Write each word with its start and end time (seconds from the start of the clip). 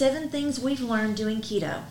seven 0.00 0.30
things 0.30 0.58
we've 0.58 0.80
learned 0.80 1.14
doing 1.14 1.42
keto. 1.42 1.82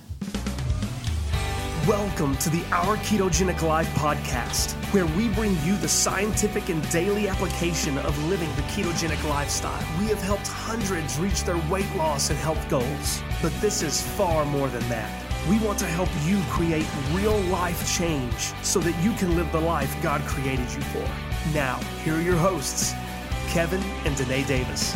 Welcome 1.87 2.35
to 2.37 2.49
the 2.49 2.63
Our 2.71 2.97
Ketogenic 2.97 3.61
Life 3.61 3.87
podcast, 3.89 4.71
where 4.91 5.05
we 5.15 5.27
bring 5.27 5.55
you 5.63 5.77
the 5.77 5.87
scientific 5.87 6.69
and 6.69 6.81
daily 6.89 7.27
application 7.27 7.99
of 7.99 8.17
living 8.23 8.49
the 8.55 8.63
ketogenic 8.63 9.23
lifestyle. 9.29 9.79
We 9.99 10.07
have 10.07 10.19
helped 10.23 10.47
hundreds 10.47 11.19
reach 11.19 11.43
their 11.43 11.61
weight 11.69 11.85
loss 11.95 12.31
and 12.31 12.39
health 12.39 12.67
goals, 12.67 13.21
but 13.43 13.53
this 13.61 13.83
is 13.83 14.01
far 14.01 14.43
more 14.43 14.69
than 14.69 14.89
that. 14.89 15.11
We 15.47 15.59
want 15.59 15.77
to 15.77 15.85
help 15.85 16.09
you 16.23 16.41
create 16.49 16.87
real 17.11 17.37
life 17.51 17.95
change 17.95 18.55
so 18.63 18.79
that 18.79 18.99
you 19.03 19.13
can 19.17 19.35
live 19.35 19.51
the 19.51 19.61
life 19.61 19.95
God 20.01 20.21
created 20.21 20.73
you 20.73 20.81
for. 20.81 21.07
Now, 21.53 21.75
here 22.03 22.15
are 22.15 22.21
your 22.21 22.37
hosts, 22.37 22.91
Kevin 23.49 23.83
and 24.03 24.15
Danae 24.15 24.45
Davis. 24.45 24.95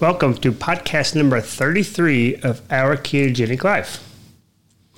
Welcome 0.00 0.32
to 0.36 0.50
podcast 0.52 1.14
number 1.14 1.40
33 1.42 2.36
of 2.36 2.62
Our 2.72 2.96
Ketogenic 2.96 3.62
Life. 3.62 4.02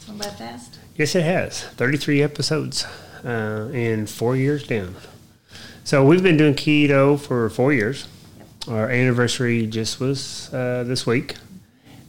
Went 0.07 0.21
by 0.21 0.27
fast. 0.27 0.79
Yes, 0.95 1.17
it 1.17 1.25
has 1.25 1.65
33 1.65 2.23
episodes 2.23 2.87
uh, 3.25 3.69
and 3.75 4.09
four 4.09 4.37
years 4.37 4.65
down. 4.65 4.95
So 5.83 6.05
we've 6.05 6.23
been 6.23 6.37
doing 6.37 6.55
keto 6.55 7.19
for 7.19 7.51
four 7.51 7.73
years. 7.73 8.07
Our 8.69 8.89
anniversary 8.91 9.67
just 9.67 9.99
was 9.99 10.55
uh, 10.55 10.85
this 10.87 11.05
week, 11.05 11.35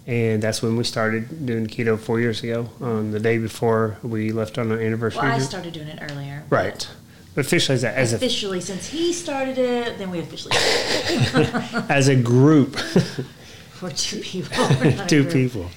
and 0.06 0.44
that's 0.44 0.62
when 0.62 0.78
we 0.78 0.84
started 0.84 1.48
doing 1.48 1.66
keto 1.66 1.98
four 1.98 2.20
years 2.20 2.44
ago. 2.44 2.70
On 2.80 3.10
the 3.10 3.20
day 3.20 3.40
before 3.40 3.98
we 4.04 4.32
left 4.32 4.60
on 4.60 4.72
our 4.72 4.80
anniversary. 4.80 5.24
Well, 5.24 5.32
I 5.32 5.40
started 5.40 5.74
doing 5.74 5.88
it 5.88 6.00
earlier. 6.12 6.44
right. 6.52 6.88
Officially, 7.36 7.76
as 7.76 7.84
a, 7.84 7.98
as 7.98 8.14
a, 8.14 8.18
Officially, 8.18 8.62
since 8.62 8.88
he 8.88 9.12
started 9.12 9.58
it, 9.58 9.98
then 9.98 10.12
we 10.12 10.20
officially 10.20 10.56
as 11.90 12.08
a 12.08 12.16
group. 12.16 12.76
For 13.74 13.90
two 13.90 14.20
people. 14.20 14.56
A 14.64 15.06
two 15.08 15.26
people. 15.26 15.70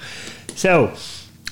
So 0.55 0.95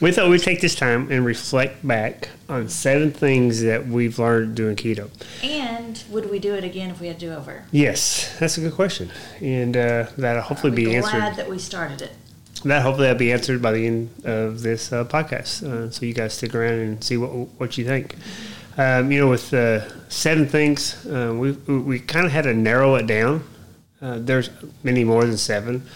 we 0.01 0.13
thought 0.13 0.29
we'd 0.29 0.43
take 0.43 0.61
this 0.61 0.75
time 0.75 1.11
and 1.11 1.25
reflect 1.25 1.87
back 1.87 2.29
on 2.49 2.69
seven 2.69 3.13
things 3.13 3.63
that 3.63 3.87
we've 3.87 4.19
learned 4.19 4.55
doing 4.55 4.77
keto. 4.77 5.11
And 5.43 6.03
would 6.11 6.31
we 6.31 6.39
do 6.39 6.55
it 6.55 6.65
again 6.65 6.91
if 6.91 7.01
we 7.01 7.07
had 7.07 7.19
to 7.21 7.27
do 7.27 7.33
over? 7.33 7.65
Yes, 7.73 8.37
that's 8.39 8.59
a 8.59 8.61
good 8.61 8.75
question, 8.75 9.11
and 9.41 9.77
uh, 9.77 10.07
that'll 10.17 10.43
hopefully 10.43 10.75
be 10.75 10.85
glad 10.85 11.15
answered. 11.15 11.37
that 11.37 11.49
we 11.49 11.59
started 11.59 12.03
it. 12.03 12.13
That 12.65 12.83
hopefully 12.83 13.07
that'll 13.07 13.19
be 13.19 13.33
answered 13.33 13.61
by 13.61 13.73
the 13.73 13.87
end 13.87 14.11
of 14.25 14.63
this 14.63 14.93
uh, 14.93 15.05
podcast. 15.05 15.63
Uh, 15.63 15.91
so 15.91 16.07
you 16.07 16.15
guys 16.15 16.35
stick 16.35 16.55
around 16.55 16.79
and 16.79 17.05
see 17.05 17.17
what 17.17 17.31
what 17.59 17.79
you 17.79 17.85
think. 17.85 18.17
Um, 18.77 19.13
you 19.13 19.21
know, 19.21 19.31
with 19.31 19.55
uh, 19.55 19.89
seven 20.09 20.49
things, 20.49 21.07
uh, 21.07 21.33
we 21.33 21.53
we 21.53 22.01
kind 22.01 22.27
of 22.27 22.33
had 22.33 22.43
to 22.43 22.55
narrow 22.55 22.97
it 22.97 23.07
down. 23.07 23.45
Uh, 24.03 24.19
there's 24.19 24.51
many 24.83 25.05
more 25.05 25.25
than 25.25 25.37
seven, 25.37 25.87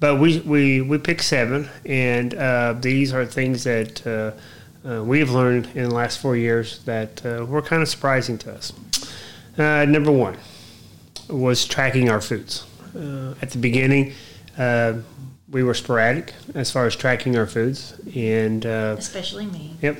but 0.00 0.16
we 0.16 0.40
we 0.40 0.80
we 0.80 0.98
picked 0.98 1.22
seven, 1.22 1.68
and 1.86 2.34
uh, 2.34 2.74
these 2.80 3.12
are 3.14 3.24
things 3.24 3.62
that 3.64 4.04
uh, 4.06 5.02
we 5.04 5.20
have 5.20 5.30
learned 5.30 5.68
in 5.74 5.88
the 5.88 5.94
last 5.94 6.18
four 6.18 6.36
years 6.36 6.80
that 6.84 7.22
were 7.22 7.62
kind 7.62 7.82
of 7.82 7.88
surprising 7.88 8.36
to 8.38 8.52
us. 8.52 8.72
Number 9.56 10.10
one 10.10 10.36
was 11.28 11.64
tracking 11.64 12.10
our 12.10 12.20
foods. 12.20 12.66
At 12.94 13.50
the 13.50 13.58
beginning, 13.58 14.12
we 15.54 15.62
were 15.62 15.72
sporadic 15.72 16.34
as 16.56 16.70
far 16.72 16.84
as 16.84 16.96
tracking 16.96 17.38
our 17.38 17.46
foods, 17.46 17.94
and 18.16 18.66
uh, 18.66 18.96
Especially 18.98 19.46
me. 19.46 19.76
yep, 19.80 19.96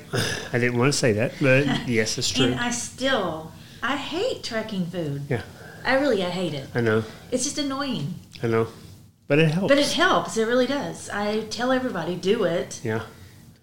I 0.53 0.59
didn't 0.59 0.77
want 0.77 0.93
to 0.93 0.99
say 0.99 1.13
that, 1.13 1.33
but 1.41 1.65
yes, 1.89 2.19
it's 2.19 2.29
true. 2.29 2.47
And 2.47 2.57
I 2.57 2.71
still, 2.73 3.53
I 3.81 3.97
hate 3.97 4.43
tracking 4.43 4.85
food. 4.87 5.23
Yeah. 5.31 5.43
I 5.85 5.95
really, 5.95 6.25
I 6.25 6.31
hate 6.31 6.55
it. 6.55 6.67
I 6.75 6.81
know, 6.81 7.05
It's 7.31 7.45
just 7.45 7.57
annoying. 7.59 8.15
I 8.43 8.49
know, 8.49 8.67
but 9.29 9.39
it 9.39 9.49
helps. 9.53 9.69
But 9.69 9.79
it 9.79 9.93
helps. 9.93 10.37
It 10.37 10.47
really 10.49 10.67
does. 10.67 11.09
I 11.09 11.43
tell 11.51 11.71
everybody, 11.71 12.17
do 12.17 12.43
it. 12.43 12.81
yeah, 12.83 13.03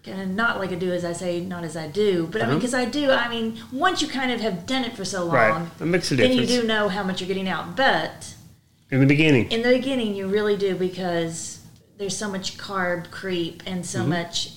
And 0.06 0.34
not 0.34 0.58
like 0.58 0.72
I 0.72 0.76
do 0.76 0.92
as 0.92 1.04
I 1.04 1.12
say, 1.12 1.40
not 1.40 1.62
as 1.62 1.76
I 1.76 1.88
do. 1.88 2.26
But 2.32 2.40
I 2.40 2.44
mean, 2.46 2.50
Uh-huh. 2.52 2.58
because 2.60 2.74
I 2.74 2.86
do, 2.86 3.10
I 3.10 3.28
mean, 3.28 3.60
once 3.70 4.00
you 4.00 4.08
kind 4.08 4.32
of 4.32 4.40
have 4.40 4.64
done 4.66 4.84
it 4.84 4.96
for 4.96 5.04
so 5.04 5.24
long, 5.26 5.34
right. 5.34 5.68
It 5.78 5.84
makes 5.84 6.10
a 6.10 6.16
then 6.16 6.32
you 6.32 6.46
do 6.46 6.62
know 6.66 6.88
how 6.88 7.02
much 7.02 7.20
you're 7.20 7.28
getting 7.28 7.48
out. 7.50 7.76
But 7.76 8.34
in 8.90 9.00
the 9.00 9.06
beginning. 9.06 9.50
in 9.52 9.60
the 9.62 9.70
beginning, 9.74 10.14
you 10.14 10.26
really 10.26 10.56
do 10.56 10.74
because 10.74 11.58
there's 12.02 12.16
so 12.16 12.28
much 12.28 12.58
carb 12.58 13.10
creep 13.12 13.62
and 13.64 13.82
Mm-hmm. 13.84 13.84
so 13.84 14.04
much 14.04 14.50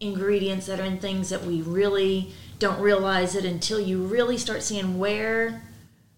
ingredients 0.00 0.66
that 0.66 0.80
are 0.80 0.84
in 0.84 0.98
things 0.98 1.28
that 1.28 1.44
we 1.44 1.62
really 1.62 2.32
don't 2.58 2.80
realize 2.80 3.34
it 3.36 3.44
until 3.44 3.78
you 3.78 4.02
really 4.02 4.36
start 4.36 4.62
seeing 4.62 4.98
where 4.98 5.62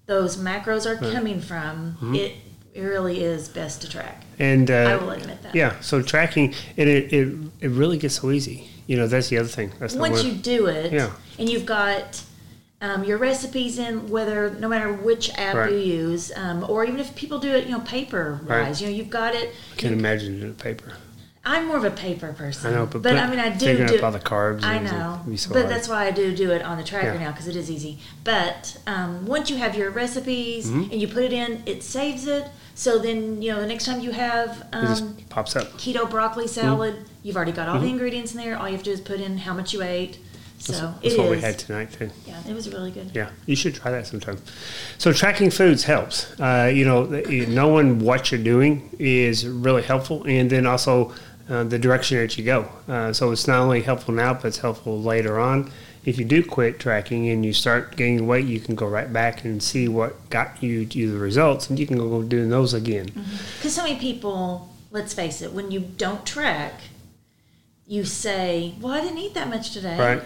those 0.07 0.37
macros 0.37 0.87
are 0.87 0.97
coming 0.97 1.41
from. 1.41 1.93
Mm-hmm. 2.01 2.15
It, 2.15 2.33
it 2.75 2.81
really 2.83 3.23
is 3.23 3.49
best 3.49 3.83
to 3.83 3.91
track. 3.91 4.23
And 4.39 4.71
uh, 4.71 4.75
I 4.75 4.97
will 4.97 5.11
admit 5.11 5.43
that. 5.43 5.55
yeah, 5.55 5.79
so 5.81 6.01
tracking 6.01 6.55
and 6.79 6.89
it, 6.89 7.13
it 7.13 7.37
it 7.61 7.69
really 7.71 7.99
gets 7.99 8.15
so 8.21 8.31
easy. 8.31 8.69
You 8.87 8.97
know, 8.97 9.07
that's 9.07 9.29
the 9.29 9.39
other 9.39 9.49
thing. 9.49 9.73
That's 9.79 9.95
once 9.95 10.25
you 10.25 10.33
do 10.33 10.67
it 10.67 10.91
Yeah. 10.93 11.11
and 11.39 11.49
you've 11.51 11.67
got 11.67 12.23
um, 12.83 13.05
your 13.05 13.17
recipes 13.17 13.79
in 13.79 14.11
whether 14.11 14.51
no 14.59 14.69
matter 14.69 14.93
which 14.93 15.31
app 15.39 15.55
Right. 15.55 15.73
you 15.73 15.79
use 15.79 16.31
um, 16.37 16.67
or 16.69 16.85
even 16.85 17.01
if 17.01 17.15
people 17.17 17.39
do 17.39 17.51
it 17.55 17.65
you 17.67 17.73
know 17.73 17.81
paper 17.81 18.41
wise 18.47 18.49
Right. 18.51 18.81
you 18.81 18.87
know 18.89 18.93
you've 18.99 19.11
got 19.11 19.35
it 19.35 19.55
I 19.73 19.77
can 19.77 19.93
imagine 19.95 20.41
doing 20.41 20.55
paper. 20.55 20.93
i'm 21.45 21.67
more 21.69 21.77
of 21.77 21.85
a 21.85 21.91
paper 21.91 22.33
person 22.33 22.73
I 22.73 22.77
know, 22.77 22.87
but, 22.87 23.03
but 23.03 23.13
put- 23.15 23.23
i 23.23 23.27
mean 23.31 23.39
i 23.39 23.49
do 23.51 23.87
do 23.87 23.97
up 23.97 24.03
all 24.05 24.13
the 24.13 24.19
carbs. 24.35 24.63
i 24.65 24.79
know 24.79 25.21
so 25.37 25.51
but 25.53 25.61
hard. 25.63 25.71
that's 25.73 25.89
why 25.89 26.07
i 26.07 26.11
do 26.11 26.35
do 26.35 26.51
it 26.51 26.63
on 26.63 26.77
the 26.77 26.85
tracker 26.85 27.15
Yeah. 27.15 27.25
now 27.25 27.31
because 27.33 27.49
it 27.49 27.57
is 27.57 27.71
easy 27.71 27.99
but 28.25 28.77
um, 28.87 29.27
once 29.27 29.49
you 29.51 29.57
have 29.65 29.77
your 29.77 29.91
recipes 29.91 30.67
Mm-hmm. 30.67 30.91
and 30.93 31.01
you 31.01 31.09
put 31.09 31.23
it 31.25 31.33
in 31.33 31.63
it 31.67 31.83
saves 31.83 32.27
it 32.27 32.45
so 32.75 32.99
then 32.99 33.43
you 33.43 33.53
know 33.53 33.61
the 33.61 33.67
next 33.67 33.85
time 33.87 34.01
you 34.01 34.13
have 34.13 34.51
it 34.73 34.77
um, 34.77 34.87
just 34.87 35.29
pops 35.29 35.55
up. 35.57 35.67
keto 35.83 36.09
broccoli 36.09 36.45
Mm-hmm. 36.47 36.61
salad 36.61 36.95
you've 37.23 37.37
already 37.37 37.53
got 37.53 37.69
all 37.69 37.79
the 37.79 37.87
ingredients 37.97 38.33
in 38.35 38.39
there 38.43 38.57
all 38.59 38.67
you 38.69 38.75
have 38.79 38.83
to 38.85 38.91
do 38.91 38.95
is 38.95 39.01
put 39.01 39.21
in 39.21 39.39
how 39.39 39.55
much 39.55 39.73
you 39.73 39.83
ate 39.83 40.19
so 40.63 40.73
That's, 40.73 40.83
it 40.83 41.03
that's 41.03 41.19
what 41.19 41.31
we 41.31 41.41
had 41.41 41.59
tonight 41.59 41.93
too. 41.93 42.11
yeah, 42.27 42.41
it 42.49 42.55
was 42.55 42.73
really 42.73 42.91
good. 42.93 43.11
Yeah, 43.15 43.31
you 43.47 43.57
should 43.57 43.75
try 43.75 43.91
that 43.91 44.07
sometime. 44.07 44.39
So 44.99 45.13
tracking 45.13 45.51
foods 45.51 45.85
helps. 45.85 46.39
Uh, 46.41 46.71
you 46.73 46.85
know, 46.85 47.05
knowing 47.05 47.99
what 47.99 48.31
you're 48.31 48.43
doing 48.43 48.91
is 48.99 49.47
really 49.47 49.83
helpful, 49.83 50.23
and 50.25 50.49
then 50.49 50.67
also 50.67 51.13
uh, 51.49 51.65
the 51.65 51.79
direction 51.79 52.19
that 52.19 52.39
you 52.39 52.45
go. 52.45 52.69
Uh, 52.87 53.13
so 53.13 53.33
it's 53.33 53.49
not 53.49 53.59
only 53.59 53.83
helpful 53.83 54.15
now, 54.15 54.35
but 54.35 54.45
it's 54.47 54.59
helpful 54.59 55.03
later 55.03 55.41
on. 55.41 55.71
If 56.05 56.19
you 56.19 56.25
do 56.25 56.45
quit 56.45 56.79
tracking 56.81 57.29
and 57.31 57.45
you 57.45 57.53
start 57.53 57.97
gaining 57.97 58.27
weight, 58.27 58.45
you 58.47 58.59
can 58.61 58.75
go 58.75 58.87
right 58.87 59.13
back 59.13 59.45
and 59.45 59.63
see 59.63 59.87
what 59.89 60.31
got 60.31 60.63
you 60.63 60.85
to 60.87 61.13
the 61.13 61.19
results, 61.19 61.71
and 61.71 61.79
you 61.79 61.87
can 61.87 61.97
go 61.97 62.23
doing 62.23 62.51
those 62.51 62.75
again. 62.75 63.07
Because 63.57 63.75
so 63.75 63.83
many 63.83 63.97
people, 63.97 64.69
let's 64.91 65.15
face 65.15 65.43
it, 65.43 65.53
when 65.53 65.71
you 65.71 65.81
don't 65.81 66.25
track, 66.27 66.81
you 67.87 68.05
say, 68.05 68.75
"Well, 68.81 68.93
I 68.93 69.01
didn't 69.01 69.19
eat 69.19 69.35
that 69.35 69.49
much 69.49 69.73
today." 69.73 69.99
Right? 69.99 70.23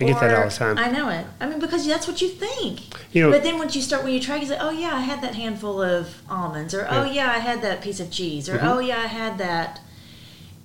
I 0.00 0.04
get 0.04 0.18
that 0.20 0.34
all 0.38 0.48
the 0.48 0.54
time. 0.54 0.76
I 0.78 0.90
know 0.90 1.08
it. 1.08 1.24
I 1.40 1.46
mean, 1.48 1.60
because 1.60 1.86
that's 1.86 2.08
what 2.08 2.20
you 2.20 2.28
think. 2.28 2.80
You 3.12 3.22
know- 3.22 3.30
but 3.30 3.42
then 3.44 3.58
once 3.58 3.76
you 3.76 3.82
start, 3.82 4.02
when 4.02 4.12
you 4.12 4.20
track, 4.20 4.40
you 4.40 4.48
say, 4.48 4.58
"Oh 4.60 4.70
yeah, 4.70 4.94
I 4.94 5.00
had 5.00 5.22
that 5.22 5.34
handful 5.36 5.80
of 5.80 6.20
almonds," 6.28 6.74
or 6.74 6.86
"Oh 6.90 7.04
yeah, 7.04 7.30
I 7.30 7.38
had 7.38 7.62
that 7.62 7.80
piece 7.80 8.00
of 8.00 8.10
cheese," 8.10 8.48
or 8.48 8.56
Mm-hmm. 8.58 8.66
"Oh 8.66 8.78
yeah, 8.80 8.98
I 8.98 9.06
had 9.06 9.38
that." 9.38 9.80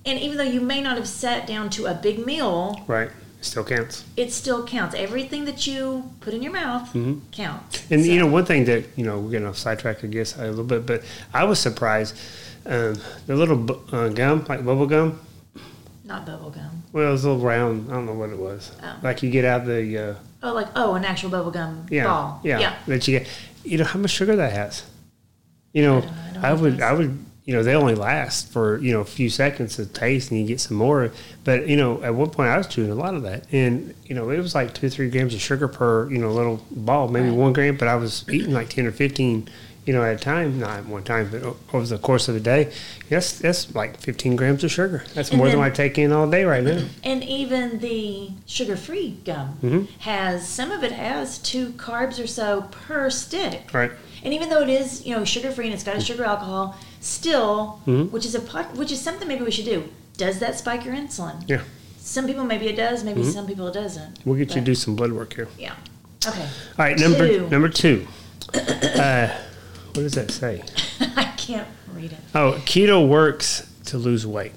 And 0.04 0.18
even 0.18 0.36
though 0.38 0.42
you 0.42 0.60
may 0.60 0.80
not 0.80 0.96
have 0.96 1.06
sat 1.06 1.46
down 1.46 1.70
to 1.70 1.86
a 1.86 1.94
big 1.94 2.24
meal, 2.26 2.82
right? 2.88 3.10
It 3.38 3.44
still 3.44 3.64
counts. 3.64 4.04
it 4.16 4.32
still 4.32 4.66
counts. 4.66 4.94
Everything 4.94 5.44
that 5.44 5.66
you 5.66 6.10
put 6.20 6.34
in 6.34 6.42
your 6.42 6.52
mouth 6.52 6.92
counts. 7.32 7.78
Mm-hmm. 7.78 7.94
And 7.94 8.04
So- 8.04 8.10
you 8.10 8.18
know, 8.18 8.26
one 8.26 8.44
thing 8.44 8.64
that 8.64 8.84
you 8.96 9.04
know, 9.04 9.18
we're 9.20 9.30
getting 9.30 9.46
off 9.46 9.56
sidetrack, 9.58 10.02
I 10.04 10.08
guess, 10.08 10.36
a 10.36 10.44
little 10.48 10.64
bit, 10.64 10.84
but 10.86 11.02
I 11.32 11.44
was 11.44 11.58
surprised. 11.60 12.16
Um, 12.66 13.00
the 13.26 13.36
little 13.36 13.58
uh, 13.94 14.08
gum, 14.08 14.44
like 14.48 14.64
bubble 14.64 14.86
gum, 14.86 15.18
not 16.04 16.26
bubble 16.26 16.50
gum. 16.50 16.79
Well, 16.92 17.08
it 17.08 17.12
was 17.12 17.24
a 17.24 17.30
little 17.30 17.44
round. 17.44 17.90
I 17.90 17.94
don't 17.94 18.06
know 18.06 18.14
what 18.14 18.30
it 18.30 18.38
was. 18.38 18.72
Oh. 18.82 18.96
Like 19.02 19.22
you 19.22 19.30
get 19.30 19.44
out 19.44 19.64
the 19.66 19.98
uh, 19.98 20.14
Oh, 20.42 20.52
like 20.54 20.68
oh, 20.74 20.94
an 20.94 21.04
actual 21.04 21.30
bubble 21.30 21.50
gum 21.50 21.86
yeah, 21.90 22.04
ball. 22.04 22.40
yeah, 22.42 22.58
yeah. 22.58 22.76
that 22.86 23.06
you 23.06 23.18
get. 23.18 23.28
You 23.64 23.78
know 23.78 23.84
how 23.84 23.98
much 23.98 24.10
sugar 24.10 24.36
that 24.36 24.52
has. 24.52 24.84
You 25.72 25.82
know, 25.82 25.98
I 25.98 26.00
don't. 26.00 26.10
I 26.10 26.32
don't 26.32 26.44
I, 26.44 26.48
know 26.54 26.60
would, 26.62 26.80
I 26.82 26.92
would, 26.94 27.24
you 27.44 27.54
know, 27.54 27.62
they 27.62 27.74
only 27.74 27.94
last 27.94 28.50
for 28.52 28.78
you 28.78 28.92
know 28.92 29.00
a 29.00 29.04
few 29.04 29.28
seconds 29.28 29.76
to 29.76 29.84
taste, 29.86 30.30
and 30.30 30.40
you 30.40 30.46
get 30.46 30.60
some 30.60 30.76
more. 30.78 31.12
But 31.44 31.68
you 31.68 31.76
know, 31.76 32.02
at 32.02 32.14
one 32.14 32.30
point 32.30 32.48
I 32.48 32.56
was 32.56 32.66
chewing 32.66 32.90
a 32.90 32.94
lot 32.94 33.14
of 33.14 33.22
that, 33.22 33.44
and 33.52 33.94
you 34.06 34.14
know, 34.14 34.30
it 34.30 34.38
was 34.38 34.54
like 34.54 34.72
two, 34.74 34.88
three 34.88 35.10
grams 35.10 35.34
of 35.34 35.40
sugar 35.40 35.68
per 35.68 36.10
you 36.10 36.18
know 36.18 36.32
little 36.32 36.64
ball, 36.70 37.08
maybe 37.08 37.28
Right. 37.28 37.36
one 37.36 37.52
gram. 37.52 37.76
But 37.76 37.88
I 37.88 37.96
was 37.96 38.24
eating 38.30 38.52
like 38.52 38.70
ten 38.70 38.86
or 38.86 38.92
fifteen, 38.92 39.48
you 39.90 39.96
know, 39.96 40.04
at 40.04 40.14
a 40.14 40.18
time, 40.18 40.60
not 40.60 40.78
at 40.78 40.86
one 40.86 41.02
time, 41.02 41.28
but 41.32 41.42
over 41.74 41.84
the 41.84 41.98
course 41.98 42.28
of 42.28 42.34
the 42.34 42.40
day. 42.40 42.72
That's 43.08 43.40
that's 43.40 43.74
like 43.74 43.98
fifteen 43.98 44.36
grams 44.36 44.62
of 44.62 44.70
sugar. 44.70 45.02
That's 45.14 45.30
And 45.30 45.38
more 45.38 45.48
than 45.48 45.58
I 45.58 45.68
take 45.68 45.98
in 45.98 46.12
all 46.12 46.30
day 46.30 46.44
right 46.44 46.62
now. 46.62 46.84
And 47.02 47.24
even 47.24 47.80
the 47.80 48.30
sugar-free 48.46 49.22
gum 49.24 49.58
Mhm. 49.64 49.88
has 50.10 50.46
some 50.48 50.70
of 50.70 50.84
it 50.84 50.92
has 50.92 51.38
two 51.38 51.70
carbs 51.70 52.22
or 52.22 52.28
so 52.28 52.68
per 52.70 53.10
stick. 53.10 53.62
Right. 53.74 53.90
And 54.22 54.32
even 54.32 54.48
though 54.48 54.62
it 54.62 54.68
is, 54.68 55.04
you 55.04 55.12
know, 55.16 55.24
sugar-free 55.24 55.64
and 55.64 55.74
it's 55.74 55.82
got 55.82 55.96
a 55.96 56.00
sugar 56.00 56.22
alcohol, 56.22 56.76
still, 57.00 57.80
Mhm. 57.84 58.12
which 58.12 58.24
is 58.24 58.36
a 58.36 58.40
which 58.76 58.92
is 58.92 59.00
something 59.00 59.26
maybe 59.26 59.42
we 59.42 59.50
should 59.50 59.64
do. 59.64 59.88
Does 60.16 60.38
that 60.38 60.56
spike 60.56 60.84
your 60.84 60.94
insulin? 60.94 61.42
Yeah. 61.48 61.62
Some 61.98 62.28
people 62.28 62.44
maybe 62.44 62.66
it 62.68 62.76
does, 62.76 63.02
maybe 63.02 63.24
some 63.24 63.44
people 63.48 63.66
it 63.66 63.74
doesn't. 63.74 64.20
We'll 64.24 64.38
get 64.38 64.50
you 64.50 64.60
to 64.60 64.66
do 64.72 64.76
some 64.76 64.94
blood 64.94 65.10
work 65.10 65.34
here. 65.34 65.48
Yeah. 65.58 65.72
Okay. 66.24 66.42
All 66.78 66.84
right, 66.86 66.96
number 66.96 67.26
Two. 67.26 67.48
number 67.50 67.68
two. 67.68 68.06
Uh, 68.54 69.28
What 69.94 70.02
does 70.02 70.14
that 70.14 70.30
say? 70.30 70.62
I 71.16 71.24
can't 71.36 71.66
read 71.92 72.12
it. 72.12 72.18
Oh, 72.34 72.52
keto 72.64 73.06
works 73.08 73.68
to 73.86 73.98
lose 73.98 74.24
weight. 74.26 74.52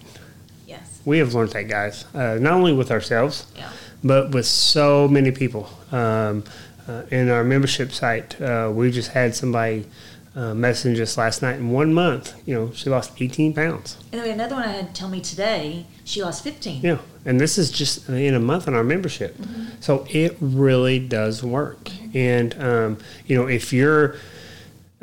Yes. 0.67 1.01
We 1.05 1.17
have 1.17 1.33
learned 1.33 1.51
that, 1.51 1.67
guys. 1.67 2.05
Uh, 2.13 2.37
not 2.39 2.53
only 2.53 2.71
with 2.73 2.91
ourselves, 2.91 3.47
Yeah. 3.57 3.69
but 4.03 4.29
with 4.31 4.45
so 4.45 5.07
many 5.07 5.31
people. 5.31 5.69
Um, 5.91 6.43
uh, 6.87 7.03
in 7.09 7.29
our 7.29 7.43
membership 7.43 7.91
site, 7.91 8.39
uh, 8.39 8.71
we 8.73 8.91
just 8.91 9.11
had 9.11 9.33
somebody 9.33 9.85
uh, 10.35 10.53
message 10.53 10.99
us 10.99 11.17
last 11.17 11.41
night. 11.41 11.55
In 11.55 11.71
one 11.71 11.93
month, 11.93 12.35
you 12.45 12.53
know, 12.53 12.71
she 12.73 12.89
lost 12.89 13.13
18 13.19 13.53
pounds. 13.53 13.97
And 14.11 14.19
then 14.19 14.21
we 14.23 14.27
had 14.29 14.39
another 14.39 14.55
one 14.55 14.65
I 14.65 14.71
had 14.73 14.93
tell 14.93 15.09
me 15.09 15.19
today. 15.21 15.85
She 16.03 16.21
lost 16.21 16.43
15. 16.43 16.81
Yeah, 16.83 16.97
and 17.25 17.39
this 17.39 17.57
is 17.57 17.71
just 17.71 18.07
in 18.09 18.33
a 18.35 18.39
month 18.39 18.67
in 18.67 18.73
our 18.75 18.83
membership. 18.83 19.35
So 19.79 20.05
it 20.09 20.37
really 20.41 20.99
does 20.99 21.43
work. 21.43 21.89
And 22.13 22.53
um, 22.61 22.97
you 23.25 23.35
know, 23.35 23.47
if 23.47 23.71
you're 23.73 24.15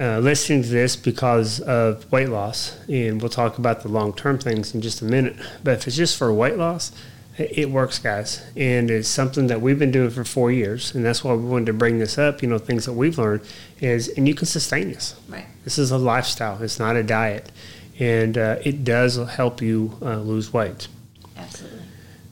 uh, 0.00 0.18
listening 0.18 0.62
to 0.62 0.68
this 0.68 0.96
because 0.96 1.60
of 1.60 2.10
weight 2.10 2.30
loss, 2.30 2.78
and 2.88 3.20
we'll 3.20 3.28
talk 3.28 3.58
about 3.58 3.82
the 3.82 3.88
long 3.88 4.14
term 4.14 4.38
things 4.38 4.74
in 4.74 4.80
just 4.80 5.02
a 5.02 5.04
minute. 5.04 5.36
But 5.62 5.74
if 5.74 5.86
it's 5.86 5.96
just 5.96 6.16
for 6.16 6.32
weight 6.32 6.56
loss, 6.56 6.90
it 7.36 7.70
works, 7.70 7.98
guys, 7.98 8.42
and 8.56 8.90
it's 8.90 9.08
something 9.08 9.46
that 9.48 9.60
we've 9.60 9.78
been 9.78 9.90
doing 9.90 10.10
for 10.10 10.24
four 10.24 10.50
years, 10.50 10.94
and 10.94 11.04
that's 11.04 11.22
why 11.22 11.34
we 11.34 11.44
wanted 11.44 11.66
to 11.66 11.72
bring 11.74 11.98
this 11.98 12.18
up. 12.18 12.42
You 12.42 12.48
know, 12.48 12.58
things 12.58 12.86
that 12.86 12.94
we've 12.94 13.18
learned 13.18 13.42
is, 13.80 14.08
and 14.08 14.26
you 14.26 14.34
can 14.34 14.46
sustain 14.46 14.88
this. 14.88 15.14
Right. 15.28 15.46
This 15.64 15.78
is 15.78 15.90
a 15.90 15.98
lifestyle. 15.98 16.62
It's 16.62 16.78
not 16.78 16.96
a 16.96 17.02
diet, 17.02 17.52
and 17.98 18.38
uh, 18.38 18.56
it 18.64 18.84
does 18.84 19.16
help 19.16 19.60
you 19.60 19.98
uh, 20.00 20.16
lose 20.16 20.52
weight. 20.52 20.88
Absolutely. 21.36 21.80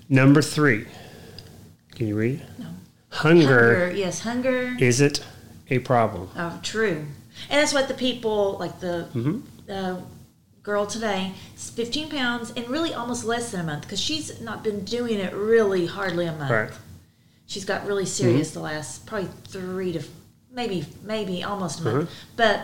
Number 0.08 0.40
three. 0.40 0.86
Can 1.94 2.08
you 2.08 2.16
read? 2.16 2.40
it? 2.40 2.58
No. 2.58 2.66
Hunger, 3.10 3.78
Hunger. 3.78 3.92
Yes, 3.94 4.20
hunger. 4.20 4.76
Is 4.78 5.00
it 5.00 5.24
a 5.70 5.78
problem. 5.80 6.30
Oh, 6.36 6.58
true. 6.62 7.06
And 7.50 7.60
that's 7.60 7.72
what 7.72 7.88
the 7.88 7.94
people, 7.94 8.56
like 8.58 8.80
the 8.80 9.06
Mhm. 9.14 9.42
the 9.66 9.98
girl 10.62 10.86
today, 10.86 11.32
is 11.56 11.70
15 11.70 12.08
pounds 12.10 12.52
and 12.56 12.68
really 12.68 12.92
almost 12.92 13.24
less 13.24 13.50
than 13.50 13.60
a 13.60 13.64
month 13.64 13.82
because 13.82 14.00
she's 14.00 14.40
not 14.40 14.62
been 14.62 14.84
doing 14.84 15.18
it 15.18 15.32
really 15.34 15.86
hardly 15.86 16.26
a 16.26 16.32
month. 16.32 16.50
Right. 16.50 16.70
She's 17.46 17.64
got 17.64 17.86
really 17.86 18.04
serious 18.06 18.50
the 18.50 18.60
last 18.60 19.06
probably 19.06 19.28
three 19.48 19.92
to 19.92 20.02
maybe 20.52 20.84
maybe 21.04 21.42
almost 21.42 21.80
a 21.80 21.84
month. 21.84 22.08
Mhm. 22.08 22.12
But 22.36 22.60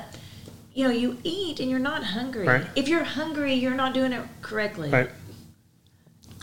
you 0.75 0.85
know, 0.85 0.91
you 0.91 1.17
eat 1.23 1.61
and 1.61 1.71
you're 1.71 1.79
not 1.79 2.03
hungry. 2.03 2.47
Right. 2.47 2.67
If 2.75 2.89
you're 2.89 3.05
hungry, 3.05 3.55
you're 3.55 3.75
not 3.75 3.95
doing 3.95 4.13
it 4.13 4.23
correctly. 4.43 4.91
Right. 4.91 5.09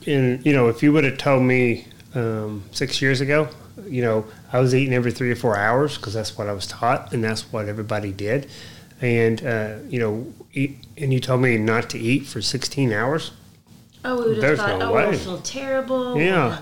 And, 0.08 0.44
you 0.46 0.54
know, 0.54 0.70
if 0.70 0.82
you 0.82 0.92
would 0.94 1.04
have 1.04 1.18
told 1.18 1.44
me 1.44 1.86
um, 2.16 2.64
six 2.72 3.02
years 3.02 3.22
ago, 3.22 3.48
you 3.88 4.02
know, 4.02 4.26
I 4.52 4.60
was 4.60 4.74
eating 4.76 4.94
every 4.94 5.12
three 5.12 5.32
or 5.32 5.36
four 5.36 5.58
hours 5.58 5.98
because 5.98 6.14
that's 6.14 6.38
what 6.38 6.48
I 6.48 6.54
was 6.54 6.68
taught 6.68 7.14
and 7.14 7.24
that's 7.24 7.52
what 7.52 7.68
everybody 7.68 8.12
did. 8.12 8.50
And, 9.02 9.44
uh, 9.44 9.76
you 9.90 10.00
know, 10.00 10.32
eat, 10.54 10.78
and 10.98 11.12
you 11.12 11.20
told 11.20 11.42
me 11.42 11.58
not 11.58 11.90
to 11.92 12.00
eat 12.00 12.26
for 12.28 12.42
16 12.42 12.94
hours. 12.94 13.32
Oh, 14.04 14.16
we 14.16 14.22
would 14.22 14.32
have 14.32 14.42
There's 14.42 14.60
thought, 14.60 14.80
no 14.80 14.92
oh, 14.92 14.96
way. 14.96 15.18
feel 15.18 15.42
terrible. 15.42 16.18
Yeah. 16.18 16.60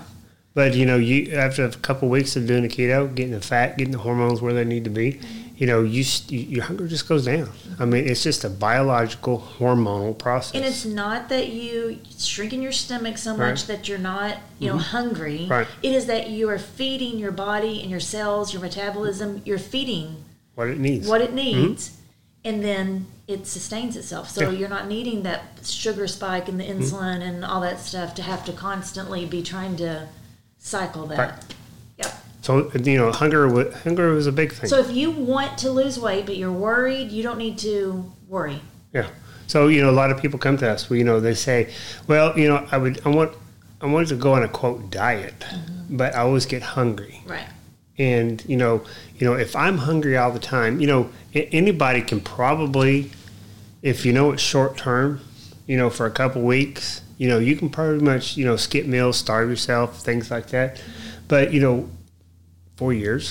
But 0.52 0.74
you 0.74 0.84
know, 0.84 0.96
you 0.96 1.32
after 1.32 1.64
a 1.64 1.70
couple 1.70 2.08
of 2.08 2.12
weeks 2.12 2.34
of 2.36 2.46
doing 2.46 2.62
the 2.62 2.68
keto, 2.68 3.14
getting 3.14 3.32
the 3.32 3.40
fat, 3.40 3.78
getting 3.78 3.92
the 3.92 3.98
hormones 3.98 4.42
where 4.42 4.52
they 4.52 4.64
need 4.64 4.84
to 4.84 4.90
be, 4.90 5.20
you 5.60 5.66
know, 5.66 5.82
you, 5.82 6.02
you 6.28 6.38
your 6.38 6.64
hunger 6.64 6.88
just 6.88 7.06
goes 7.06 7.26
down. 7.26 7.50
I 7.78 7.84
mean, 7.84 8.08
it's 8.08 8.22
just 8.22 8.44
a 8.44 8.48
biological 8.48 9.46
hormonal 9.58 10.16
process. 10.16 10.54
And 10.54 10.64
it's 10.64 10.86
not 10.86 11.28
that 11.28 11.50
you 11.50 11.98
shrink 12.18 12.54
in 12.54 12.62
your 12.62 12.72
stomach 12.72 13.18
so 13.18 13.32
much 13.36 13.40
Right. 13.40 13.54
Mm-hmm. 13.58 13.72
that 13.72 13.86
you're 13.86 13.98
not, 13.98 14.38
you 14.58 14.70
know, 14.70 14.78
hungry. 14.78 15.46
Right. 15.50 15.66
It 15.82 15.92
is 15.92 16.06
that 16.06 16.30
you 16.30 16.48
are 16.48 16.58
feeding 16.58 17.18
your 17.18 17.30
body 17.30 17.82
and 17.82 17.90
your 17.90 18.00
cells, 18.00 18.54
your 18.54 18.62
metabolism. 18.62 19.42
You're 19.44 19.58
feeding 19.58 20.24
what 20.54 20.68
it 20.68 20.78
needs. 20.78 21.06
what 21.06 21.20
it 21.20 21.34
needs, 21.34 21.94
and 22.42 22.64
then 22.64 23.04
it 23.28 23.46
sustains 23.46 23.98
itself. 23.98 24.30
So 24.30 24.40
Yeah. 24.40 24.46
Mm-hmm. 24.46 24.56
you're 24.60 24.68
not 24.70 24.88
needing 24.88 25.24
that 25.24 25.42
sugar 25.62 26.06
spike 26.06 26.48
and 26.48 26.58
the 26.58 26.64
insulin 26.64 27.20
and 27.20 27.44
all 27.44 27.60
that 27.60 27.80
stuff 27.80 28.14
to 28.14 28.22
have 28.22 28.46
to 28.46 28.52
constantly 28.54 29.26
be 29.26 29.42
trying 29.42 29.76
to 29.76 30.08
cycle 30.56 31.04
that. 31.08 31.18
Right. 31.18 31.54
So 32.72 32.78
you 32.90 32.98
know, 32.98 33.12
hunger 33.12 33.48
hunger 33.82 34.12
was 34.12 34.26
a 34.26 34.32
big 34.32 34.52
thing. 34.52 34.68
So 34.68 34.78
if 34.78 34.90
you 34.90 35.10
want 35.10 35.58
to 35.58 35.70
lose 35.70 35.98
weight 35.98 36.26
but 36.26 36.36
you're 36.36 36.52
worried, 36.52 37.10
you 37.10 37.22
don't 37.22 37.38
need 37.38 37.58
to 37.58 38.10
worry. 38.28 38.60
yeah. 38.92 39.08
So 39.46 39.68
you 39.68 39.82
know, 39.82 39.90
a 39.90 39.98
lot 40.02 40.10
of 40.10 40.20
people 40.22 40.38
come 40.38 40.56
to 40.58 40.70
us. 40.70 40.90
You 40.90 41.04
know, 41.04 41.18
they 41.20 41.34
say, 41.34 41.72
"Well, 42.06 42.38
you 42.38 42.48
know, 42.48 42.66
I 42.70 42.78
would, 42.78 43.00
I 43.04 43.08
want, 43.08 43.32
I 43.80 43.86
wanted 43.86 44.08
to 44.10 44.16
go 44.16 44.34
on 44.34 44.42
a 44.44 44.48
quote 44.48 44.90
diet, 44.90 45.40
Mm-hmm. 45.40 45.96
but 45.96 46.14
I 46.14 46.18
always 46.20 46.46
get 46.46 46.62
hungry." 46.62 47.20
Right. 47.26 47.48
And 47.98 48.42
you 48.46 48.56
know, 48.56 48.82
you 49.16 49.26
know, 49.26 49.34
if 49.34 49.54
I'm 49.56 49.78
hungry 49.78 50.16
all 50.16 50.30
the 50.32 50.38
time, 50.38 50.80
you 50.80 50.86
know, 50.86 51.10
anybody 51.34 52.00
can 52.00 52.20
probably, 52.20 53.10
if 53.82 54.06
you 54.06 54.12
know 54.12 54.30
it's 54.32 54.42
short 54.42 54.76
term, 54.76 55.20
you 55.66 55.76
know, 55.76 55.90
for 55.90 56.06
a 56.06 56.10
couple 56.10 56.42
weeks, 56.42 57.02
you 57.18 57.28
know, 57.28 57.38
you 57.38 57.56
can 57.56 57.68
pretty 57.70 58.02
much, 58.04 58.36
you 58.36 58.44
know, 58.44 58.56
skip 58.56 58.86
meals, 58.86 59.18
starve 59.18 59.50
yourself, 59.50 60.00
things 60.02 60.30
like 60.30 60.46
that. 60.48 60.80
But 61.28 61.52
you 61.52 61.60
know, 61.60 61.88
four 62.80 62.92
years, 62.94 63.24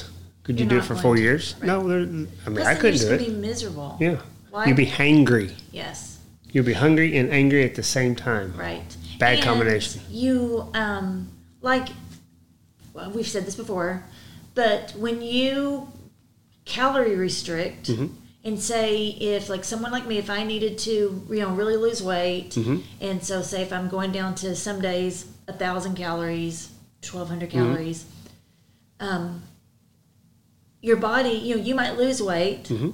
could 0.43 0.59
you 0.59 0.65
You're 0.65 0.75
do 0.75 0.83
it 0.83 0.85
for 0.85 0.95
four 0.95 1.15
to. 1.15 1.21
years? 1.21 1.55
Right. 1.59 1.67
No, 1.67 1.75
there, 1.89 1.99
I 2.01 2.05
mean, 2.05 2.27
Plus 2.45 2.67
I 2.67 2.75
couldn't 2.75 2.99
do 2.99 3.07
it. 3.13 3.17
gonna 3.19 3.29
be 3.31 3.35
miserable. 3.49 3.97
Yeah, 3.99 4.17
Why? 4.51 4.65
you'd 4.67 4.77
be 4.77 4.85
hangry. 4.85 5.49
Yes. 5.71 6.19
You'd 6.51 6.65
be 6.67 6.73
hungry 6.85 7.17
and 7.17 7.29
angry 7.31 7.63
at 7.63 7.73
the 7.75 7.83
same 7.83 8.13
time. 8.15 8.53
Right. 8.55 8.89
Bad 9.19 9.35
And 9.37 9.43
combination. 9.43 10.01
You 10.09 10.69
um 10.75 11.29
like 11.61 11.87
well, 12.93 13.09
we've 13.11 13.27
said 13.27 13.45
this 13.47 13.55
before, 13.55 14.03
but 14.55 14.91
when 15.05 15.21
you 15.21 15.87
calorie 16.65 17.15
restrict 17.15 17.87
Mm-hmm. 17.89 18.07
and 18.47 18.59
say 18.59 19.07
if 19.35 19.49
like 19.49 19.63
someone 19.63 19.91
like 19.91 20.05
me, 20.11 20.17
if 20.25 20.29
I 20.29 20.43
needed 20.43 20.77
to, 20.89 20.93
you 21.29 21.39
know, 21.41 21.49
really 21.61 21.75
lose 21.87 22.01
weight, 22.03 22.51
Mm-hmm. 22.51 22.77
and 23.07 23.23
so 23.23 23.41
say 23.41 23.61
if 23.67 23.71
I'm 23.73 23.89
going 23.89 24.11
down 24.11 24.35
to 24.43 24.55
some 24.55 24.79
days 24.81 25.25
a 25.47 25.53
thousand 25.53 25.95
calories, 25.95 26.57
twelve 27.01 27.29
hundred 27.29 27.49
Mm-hmm. 27.51 27.73
Um, 28.99 29.43
your 30.81 30.97
body, 30.97 31.29
you 31.31 31.55
know, 31.55 31.61
you 31.61 31.75
might 31.75 31.97
lose 31.97 32.21
weight, 32.21 32.63
Mm-hmm. 32.65 32.91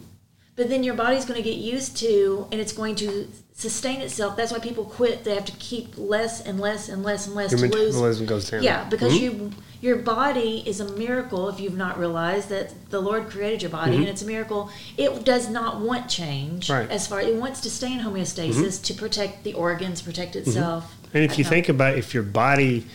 but 0.56 0.70
then 0.70 0.84
your 0.84 0.96
body's 0.96 1.26
going 1.26 1.38
to 1.42 1.44
get 1.44 1.58
used 1.58 1.98
to, 1.98 2.48
and 2.52 2.60
it's 2.60 2.74
going 2.74 2.96
to 2.96 3.28
sustain 3.54 4.02
itself. 4.02 4.36
That's 4.36 4.52
why 4.52 4.60
people 4.60 4.86
quit. 4.86 5.24
They 5.24 5.34
have 5.36 5.46
to 5.46 5.52
keep 5.54 5.94
less 5.98 6.42
and 6.42 6.60
less 6.60 6.90
and 6.90 7.04
less 7.04 7.26
and 7.28 7.36
less 7.36 7.52
Your 7.52 7.70
to 7.70 7.76
lose. 7.78 8.22
goes 8.22 8.50
down. 8.50 8.64
Yeah, 8.64 8.84
because 8.90 9.14
Mhm. 9.14 9.22
you 9.22 9.52
your 9.82 9.98
body 9.98 10.64
is 10.66 10.80
a 10.80 10.92
miracle 10.98 11.48
if 11.48 11.60
you've 11.60 11.78
not 11.78 12.00
realized 12.00 12.50
that 12.50 12.74
the 12.90 13.00
Lord 13.00 13.30
created 13.30 13.62
your 13.62 13.70
body 13.70 13.98
and 13.98 14.08
it's 14.08 14.24
a 14.24 14.26
miracle. 14.26 14.72
It 14.98 15.24
does 15.24 15.48
not 15.48 15.80
want 15.80 16.10
change 16.10 16.68
Mm-hmm. 16.68 16.74
Right. 16.74 16.84
Mm-hmm. 16.86 16.92
as 16.92 17.06
far 17.08 17.22
it 17.22 17.36
wants 17.36 17.62
to 17.62 17.70
stay 17.70 17.94
in 17.94 18.00
homeostasis 18.00 18.82
to 18.84 18.94
protect 18.96 19.44
the 19.44 19.54
organs, 19.54 20.02
protect 20.02 20.36
itself. 20.36 20.96
And 21.14 21.24
if 21.24 21.38
you 21.38 21.44
Uh-huh. 21.44 21.52
think 21.52 21.70
about 21.70 21.98
if 22.00 22.14
your 22.16 22.24
body 22.24 22.88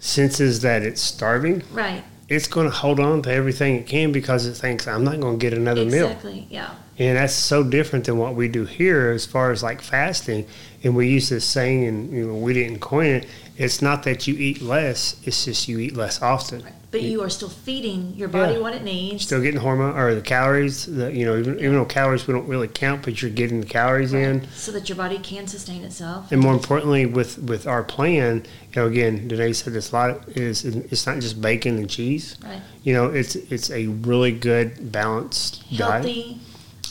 senses 0.00 0.60
that 0.62 0.82
it's 0.82 1.00
starving, 1.00 1.62
Right. 1.72 2.02
It's 2.32 2.48
going 2.48 2.66
to 2.66 2.74
hold 2.74 2.98
on 2.98 3.20
to 3.22 3.30
everything 3.30 3.76
it 3.76 3.86
can 3.86 4.10
because 4.10 4.46
it 4.46 4.54
thinks 4.54 4.88
I'm 4.88 5.04
not 5.04 5.20
going 5.20 5.38
to 5.38 5.42
get 5.42 5.52
another 5.56 5.84
meal. 5.84 6.06
Exactly. 6.06 6.46
Yeah. 6.48 6.74
And 6.98 7.16
that's 7.18 7.34
so 7.34 7.62
different 7.62 8.06
than 8.06 8.16
what 8.16 8.34
we 8.34 8.48
do 8.48 8.64
here 8.64 9.10
as 9.10 9.26
far 9.26 9.50
as 9.50 9.62
like 9.62 9.82
fasting. 9.82 10.46
And 10.82 10.96
we 10.96 11.08
use 11.08 11.28
this 11.28 11.44
saying, 11.44 11.84
and 11.84 12.10
you 12.10 12.26
know, 12.26 12.34
we 12.34 12.54
didn't 12.54 12.80
coin 12.80 13.06
it. 13.06 13.26
It's 13.62 13.80
not 13.80 14.02
that 14.02 14.26
you 14.26 14.34
eat 14.34 14.60
less; 14.60 15.16
it's 15.24 15.44
just 15.44 15.68
you 15.68 15.78
eat 15.78 15.96
less 15.96 16.20
often. 16.20 16.64
But 16.90 17.02
you 17.02 17.22
are 17.22 17.30
still 17.30 17.48
feeding 17.48 18.12
your 18.16 18.28
body 18.28 18.54
Yeah. 18.54 18.58
what 18.58 18.74
it 18.74 18.82
needs. 18.82 19.22
Still 19.22 19.40
getting 19.40 19.60
hormone 19.60 19.96
or 19.96 20.14
the 20.14 20.20
calories. 20.20 20.84
The, 20.84 21.10
you 21.10 21.24
know, 21.24 21.38
even, 21.38 21.58
even 21.60 21.74
though 21.74 21.84
calories 21.86 22.26
we 22.26 22.34
don't 22.34 22.46
really 22.48 22.68
count, 22.68 23.02
but 23.02 23.22
you're 23.22 23.30
getting 23.30 23.60
the 23.60 23.66
calories 23.66 24.12
in. 24.12 24.46
so 24.54 24.72
that 24.72 24.88
your 24.88 24.96
body 24.96 25.18
can 25.18 25.46
sustain 25.46 25.84
itself. 25.84 26.30
And 26.32 26.40
more 26.40 26.52
importantly, 26.52 27.06
with 27.06 27.38
with 27.38 27.66
our 27.66 27.82
plan, 27.84 28.44
you 28.74 28.82
know, 28.82 28.88
again, 28.88 29.28
Danae 29.28 29.52
said 29.52 29.72
this 29.74 29.92
a 29.92 29.94
lot 29.94 30.28
is 30.36 30.64
it's 30.64 31.06
not 31.06 31.20
just 31.20 31.40
bacon 31.40 31.78
and 31.78 31.88
cheese. 31.88 32.36
Right. 32.44 32.60
You 32.82 32.92
know, 32.94 33.06
it's 33.06 33.36
it's 33.36 33.70
a 33.70 33.86
really 33.86 34.32
good 34.32 34.90
balanced 34.92 35.62
diet. 35.74 36.04
Healthy. 36.04 36.38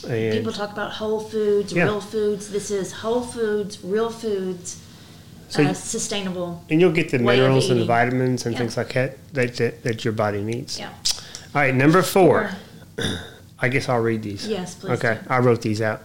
And 0.08 0.34
People 0.34 0.52
talk 0.54 0.72
about 0.72 0.94
whole 0.94 1.20
foods, 1.20 1.74
Yeah. 1.74 1.84
real 1.84 2.02
foods. 2.02 2.50
This 2.50 2.72
is 2.72 2.92
whole 2.92 3.22
foods, 3.22 3.78
real 3.84 4.10
foods, 4.10 4.78
So 5.52 5.64
uh, 5.64 5.74
sustainable. 5.74 6.64
and 6.70 6.80
you'll 6.80 6.94
get 6.94 7.12
the 7.12 7.20
minerals 7.20 7.70
and 7.70 7.82
the 7.82 7.86
vitamins 7.86 8.46
and 8.46 8.54
Yeah. 8.54 8.60
things 8.60 8.78
like 8.78 8.94
that 8.94 9.18
that, 9.34 9.56
that 9.58 9.84
that 9.84 10.06
your 10.06 10.14
body 10.14 10.42
needs. 10.42 10.80
Yeah. 10.80 10.90
All 11.54 11.62
right, 11.62 11.76
number 11.76 12.02
four. 12.02 12.52
I 13.60 13.68
guess 13.70 13.90
I'll 13.90 14.00
read 14.02 14.24
these. 14.24 14.48
Yes, 14.48 14.76
please. 14.76 14.92
Okay, 14.94 15.20
do. 15.22 15.30
I 15.30 15.40
wrote 15.40 15.62
these 15.62 15.82
out. 15.82 16.02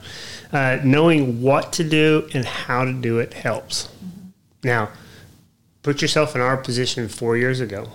Uh, 0.52 0.78
knowing 0.84 1.40
what 1.40 1.72
to 1.74 1.84
do 1.84 2.28
and 2.34 2.44
how 2.44 2.84
to 2.84 2.92
do 2.92 3.18
it 3.20 3.32
helps. 3.34 3.84
Mm-hmm. 3.86 4.28
Now, 4.64 4.88
put 5.82 6.02
yourself 6.02 6.34
in 6.34 6.40
our 6.40 6.56
position 6.56 7.08
four 7.08 7.36
years 7.36 7.60
ago. 7.60 7.88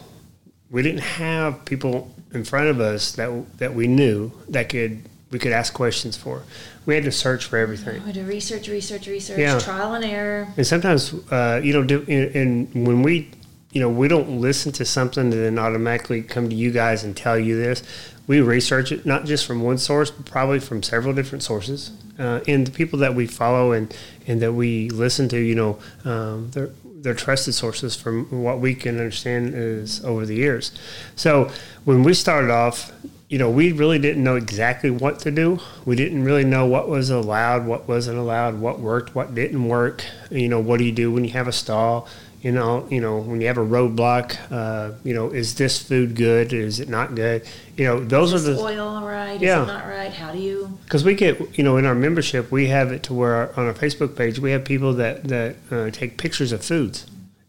We 0.70 0.81
didn't 0.81 1.01
have 1.01 1.65
people 1.65 2.13
in 2.34 2.46
front 2.46 2.70
of 2.70 2.79
us 2.79 3.12
that 3.13 3.58
that 3.58 3.75
we 3.75 3.88
knew 3.88 4.31
that 4.48 4.70
could 4.70 5.03
we 5.31 5.39
could 5.39 5.51
ask 5.51 5.73
questions 5.73 6.15
for. 6.17 6.43
We 6.85 6.95
had 6.95 7.03
to 7.05 7.11
search 7.11 7.45
for 7.45 7.57
everything. 7.57 8.00
We 8.01 8.05
had 8.07 8.15
to 8.15 8.23
research, 8.23 8.67
research, 8.67 9.07
research, 9.07 9.39
Yeah. 9.39 9.59
trial 9.59 9.93
and 9.93 10.03
error. 10.05 10.47
And 10.57 10.67
sometimes, 10.67 11.13
uh, 11.31 11.61
you 11.63 11.73
know, 11.73 11.83
do, 11.83 12.03
and 12.07 12.35
and 12.73 12.88
when 12.88 13.01
we, 13.03 13.31
you 13.71 13.79
know, 13.81 13.89
we 13.89 14.07
don't 14.07 14.41
listen 14.41 14.71
to 14.73 14.85
something 14.85 15.23
and 15.23 15.33
then 15.33 15.57
automatically 15.59 16.21
come 16.21 16.50
to 16.50 16.55
you 16.55 16.71
guys 16.71 17.03
and 17.03 17.15
tell 17.15 17.39
you 17.39 17.55
this. 17.57 17.81
we 18.27 18.39
research 18.39 18.91
it 18.93 19.05
not 19.05 19.25
just 19.25 19.45
from 19.45 19.61
one 19.61 19.77
source, 19.77 20.09
but 20.11 20.25
probably 20.25 20.59
from 20.59 20.81
several 20.83 21.13
different 21.13 21.43
sources. 21.43 21.91
Uh, 22.19 22.39
and 22.47 22.65
the 22.67 22.71
people 22.71 22.97
that 23.00 23.13
we 23.13 23.25
follow 23.27 23.71
and, 23.73 23.93
and 24.27 24.41
that 24.41 24.53
we 24.53 24.89
listen 24.91 25.27
to, 25.27 25.38
you 25.38 25.55
know, 25.55 25.77
um, 26.05 26.50
they're, 26.51 26.69
they're 27.01 27.15
trusted 27.15 27.53
sources 27.53 27.95
from 27.95 28.43
what 28.43 28.59
we 28.59 28.73
can 28.75 28.97
understand 28.97 29.53
is 29.53 30.05
over 30.05 30.25
the 30.25 30.35
years. 30.35 30.71
So 31.15 31.50
when 31.83 32.03
we 32.03 32.13
started 32.13 32.51
off, 32.51 32.91
you 33.31 33.38
know, 33.38 33.50
we 33.50 33.71
really 33.71 33.97
didn't 33.97 34.25
know 34.25 34.35
exactly 34.35 34.89
what 34.91 35.19
to 35.19 35.31
do. 35.31 35.57
We 35.85 35.95
didn't 35.95 36.25
really 36.25 36.43
know 36.43 36.65
what 36.65 36.89
was 36.89 37.09
allowed, 37.09 37.65
what 37.65 37.88
wasn't 37.88 38.17
allowed, 38.17 38.59
what 38.59 38.81
worked, 38.81 39.15
what 39.15 39.33
didn't 39.33 39.69
work. 39.69 40.03
You 40.29 40.50
know, 40.50 40.59
what 40.59 40.79
do 40.79 40.83
you 40.83 40.91
do 40.91 41.13
when 41.13 41.23
you 41.23 41.31
have 41.31 41.47
a 41.47 41.53
stall? 41.53 42.09
You 42.41 42.51
know, 42.51 42.85
you 42.89 43.00
know, 43.00 43.19
when 43.19 43.39
you 43.39 43.47
have 43.47 43.57
a 43.57 43.65
roadblock, 43.65 44.35
uh, 44.51 44.95
you 45.05 45.13
know, 45.13 45.29
is 45.29 45.55
this 45.55 45.81
food 45.81 46.17
good? 46.17 46.51
Is 46.51 46.81
it 46.81 46.89
not 46.89 47.15
good? 47.15 47.47
You 47.77 47.85
know, 47.85 48.03
those 48.03 48.33
Is 48.33 48.50
are 48.50 48.53
the 48.53 48.59
oil 48.59 49.01
right? 49.05 49.35
Is 49.35 49.41
Yeah. 49.43 49.63
it 49.63 49.67
not 49.67 49.88
right? 49.88 50.11
How 50.11 50.33
do 50.33 50.38
you? 50.38 50.77
because 50.83 51.05
we 51.05 51.13
get 51.15 51.57
you 51.57 51.63
know 51.63 51.77
in 51.77 51.85
our 51.85 51.95
membership 51.95 52.51
we 52.51 52.67
have 52.67 52.91
it 52.91 53.01
to 53.03 53.13
where 53.13 53.57
on 53.57 53.65
our 53.65 53.73
facebook 53.73 54.17
page 54.17 54.39
we 54.39 54.51
have 54.51 54.65
people 54.65 54.91
that 54.93 55.23
that 55.29 55.55
uh, 55.71 55.89
take 55.89 56.17
pictures 56.17 56.51
of 56.51 56.61
foods 56.65 57.05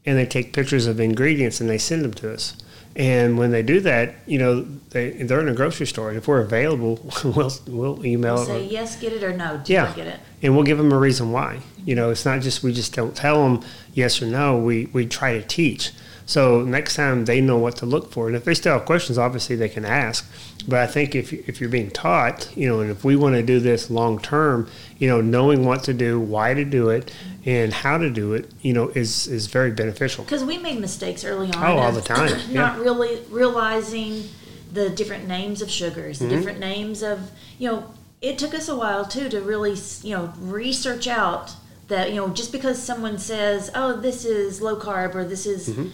and 0.06 0.16
they 0.16 0.26
take 0.26 0.52
pictures 0.52 0.86
of 0.86 1.00
ingredients 1.00 1.60
and 1.60 1.68
they 1.68 1.78
send 1.78 2.04
them 2.04 2.14
to 2.14 2.32
us 2.32 2.54
and 2.94 3.38
when 3.38 3.50
they 3.50 3.62
do 3.62 3.80
that 3.80 4.14
you 4.26 4.38
know 4.38 4.60
they 4.90 5.10
they're 5.10 5.40
in 5.40 5.48
a 5.48 5.54
grocery 5.54 5.86
store 5.86 6.08
and 6.10 6.18
if 6.18 6.28
we're 6.28 6.40
available 6.40 6.98
we'll 7.24 7.50
we'll 7.66 8.04
email 8.06 8.34
We'll 8.34 8.44
say 8.46 8.64
yes, 8.66 8.96
get 8.96 9.12
it, 9.12 9.22
or 9.22 9.32
no, 9.32 9.60
do 9.64 9.72
Yeah. 9.72 9.92
get 9.94 10.06
it. 10.06 10.20
and 10.42 10.54
we'll 10.54 10.64
give 10.64 10.78
them 10.78 10.92
a 10.92 10.98
reason 10.98 11.32
why. 11.32 11.60
You 11.84 11.94
know, 11.96 12.10
it's 12.10 12.24
not 12.24 12.42
just 12.42 12.62
we 12.62 12.72
just 12.72 12.94
don't 12.94 13.16
tell 13.16 13.42
them 13.42 13.64
yes 13.94 14.20
or 14.22 14.26
no. 14.26 14.58
We 14.58 14.86
we 14.92 15.06
try 15.06 15.32
to 15.38 15.42
teach. 15.42 15.90
So 16.26 16.62
next 16.62 16.94
time 16.94 17.24
they 17.24 17.40
know 17.40 17.58
what 17.58 17.76
to 17.76 17.86
look 17.86 18.12
for, 18.12 18.26
and 18.28 18.36
if 18.36 18.44
they 18.44 18.54
still 18.54 18.72
have 18.74 18.84
questions, 18.84 19.18
obviously 19.18 19.56
they 19.56 19.68
can 19.68 19.84
ask. 19.84 20.30
But 20.68 20.80
I 20.80 20.86
think 20.86 21.14
if 21.14 21.32
if 21.32 21.60
you're 21.60 21.70
being 21.70 21.90
taught, 21.90 22.48
you 22.56 22.68
know, 22.68 22.80
and 22.80 22.90
if 22.90 23.04
we 23.04 23.16
want 23.16 23.34
to 23.34 23.42
do 23.42 23.58
this 23.60 23.90
long 23.90 24.20
term, 24.20 24.68
you 24.98 25.08
know, 25.08 25.20
knowing 25.20 25.64
what 25.64 25.82
to 25.84 25.92
do, 25.92 26.20
why 26.20 26.54
to 26.54 26.64
do 26.64 26.88
it, 26.90 27.12
and 27.44 27.72
how 27.72 27.98
to 27.98 28.08
do 28.10 28.34
it, 28.34 28.50
you 28.62 28.72
know, 28.72 28.88
is 28.90 29.26
is 29.26 29.46
very 29.48 29.72
beneficial. 29.72 30.24
Because 30.24 30.44
we 30.44 30.58
made 30.58 30.78
mistakes 30.80 31.24
early 31.24 31.52
on. 31.52 31.64
Oh, 31.64 31.78
all 31.78 31.92
the 31.92 32.00
time, 32.00 32.28
Not 32.52 32.76
yeah. 32.76 32.80
really 32.80 33.20
realizing 33.30 34.28
the 34.72 34.88
different 34.88 35.26
names 35.26 35.60
of 35.60 35.70
sugars, 35.70 36.18
Mm-hmm. 36.18 36.28
the 36.28 36.36
different 36.36 36.60
names 36.60 37.02
of, 37.02 37.30
you 37.58 37.68
know, 37.70 37.92
it 38.22 38.38
took 38.38 38.54
us 38.54 38.68
a 38.68 38.76
while 38.76 39.04
too 39.04 39.28
to 39.28 39.40
really, 39.40 39.74
you 40.02 40.16
know, 40.16 40.32
research 40.38 41.06
out 41.08 41.52
that, 41.88 42.10
you 42.10 42.16
know, 42.16 42.28
just 42.28 42.52
because 42.52 42.80
someone 42.82 43.18
says, 43.18 43.70
oh, 43.74 44.00
this 44.00 44.24
is 44.24 44.62
low 44.62 44.76
carb 44.76 45.14
or 45.14 45.24
this 45.24 45.44
is. 45.44 45.68
Mm-hmm. 45.68 45.88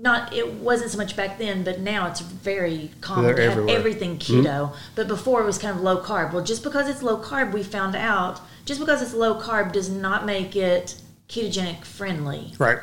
Not 0.00 0.32
it 0.32 0.54
wasn't 0.54 0.92
so 0.92 0.98
much 0.98 1.16
back 1.16 1.38
then, 1.38 1.64
but 1.64 1.80
now 1.80 2.06
it's 2.06 2.20
very 2.20 2.90
common 3.00 3.34
to 3.34 3.42
have 3.42 3.50
everywhere. 3.52 3.68
Mm-hmm. 3.68 3.78
everything 3.78 4.18
keto. 4.18 4.74
But 4.94 5.08
before 5.08 5.42
it 5.42 5.44
was 5.44 5.58
kind 5.58 5.76
of 5.76 5.82
low 5.82 5.98
carb. 6.02 6.32
Well, 6.32 6.44
just 6.44 6.62
because 6.62 6.88
it's 6.88 7.02
low 7.02 7.20
carb, 7.20 7.52
we 7.52 7.62
found 7.64 7.96
out 7.96 8.40
just 8.64 8.78
because 8.78 9.02
it's 9.02 9.12
low 9.14 9.40
carb 9.40 9.72
does 9.72 9.88
not 9.90 10.24
make 10.24 10.54
it 10.54 11.00
ketogenic 11.28 11.84
friendly. 11.84 12.52
Right. 12.58 12.78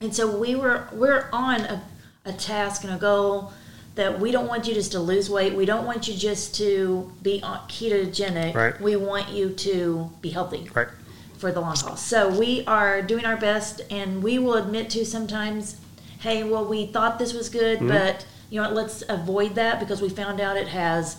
And 0.00 0.14
so 0.14 0.38
we 0.38 0.54
were 0.54 0.88
we're 0.92 1.28
on 1.32 1.60
a, 1.62 1.82
a 2.24 2.32
task 2.32 2.82
and 2.84 2.94
a 2.94 2.98
goal 2.98 3.52
that 3.96 4.18
we 4.20 4.30
don't 4.30 4.46
want 4.46 4.66
you 4.66 4.72
just 4.74 4.92
to 4.92 5.00
lose 5.00 5.28
weight. 5.28 5.54
We 5.54 5.66
don't 5.66 5.84
want 5.84 6.06
you 6.08 6.14
just 6.14 6.54
to 6.56 7.12
be 7.20 7.42
on 7.42 7.58
ketogenic. 7.68 8.54
Right. 8.54 8.80
We 8.80 8.94
want 8.96 9.28
you 9.30 9.50
to 9.50 10.10
be 10.22 10.30
healthy 10.30 10.70
Right. 10.72 10.86
for 11.36 11.50
the 11.52 11.60
long 11.60 11.76
haul. 11.76 11.96
So 11.96 12.28
we 12.38 12.64
are 12.66 13.02
doing 13.02 13.24
our 13.26 13.36
best 13.36 13.80
and 13.90 14.22
we 14.22 14.38
will 14.38 14.54
admit 14.54 14.88
to 14.90 15.04
sometimes, 15.04 15.80
hey, 16.20 16.44
well 16.44 16.64
we 16.64 16.86
thought 16.86 17.18
this 17.18 17.32
was 17.32 17.48
good, 17.48 17.78
Mm-hmm. 17.78 17.88
but 17.88 18.26
you 18.50 18.60
know 18.62 18.70
let's 18.70 19.02
avoid 19.08 19.54
that 19.56 19.78
because 19.80 20.00
we 20.00 20.08
found 20.08 20.40
out 20.40 20.56
it 20.56 20.68
has 20.68 21.16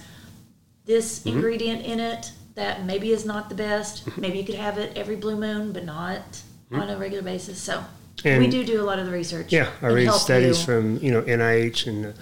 this 0.85 1.19
Mm-hmm. 1.19 1.29
ingredient 1.29 1.85
in 1.85 1.99
it 1.99 2.31
that 2.55 2.83
maybe 2.85 3.11
is 3.11 3.25
not 3.25 3.47
the 3.49 3.55
best. 3.55 4.03
maybe 4.17 4.37
you 4.39 4.45
could 4.45 4.55
have 4.55 4.77
it 4.77 4.97
every 4.97 5.15
blue 5.15 5.37
moon, 5.37 5.71
but 5.71 5.85
not 5.85 6.41
on 6.71 6.89
a 6.89 6.97
regular 6.97 7.23
basis. 7.23 7.57
So 7.59 7.83
we 8.23 8.31
Mm-hmm. 8.31 8.49
Do 8.49 8.65
do 8.65 8.81
a 8.81 8.83
lot 8.83 8.99
of 8.99 9.05
the 9.05 9.11
research. 9.13 9.51
Yeah, 9.53 9.69
I 9.81 9.87
and 9.87 9.95
read 9.95 10.11
studies 10.11 10.59
you. 10.59 10.65
from 10.65 10.97
you 10.97 11.11
know 11.11 11.21
NIH 11.21 11.87
and 11.87 12.13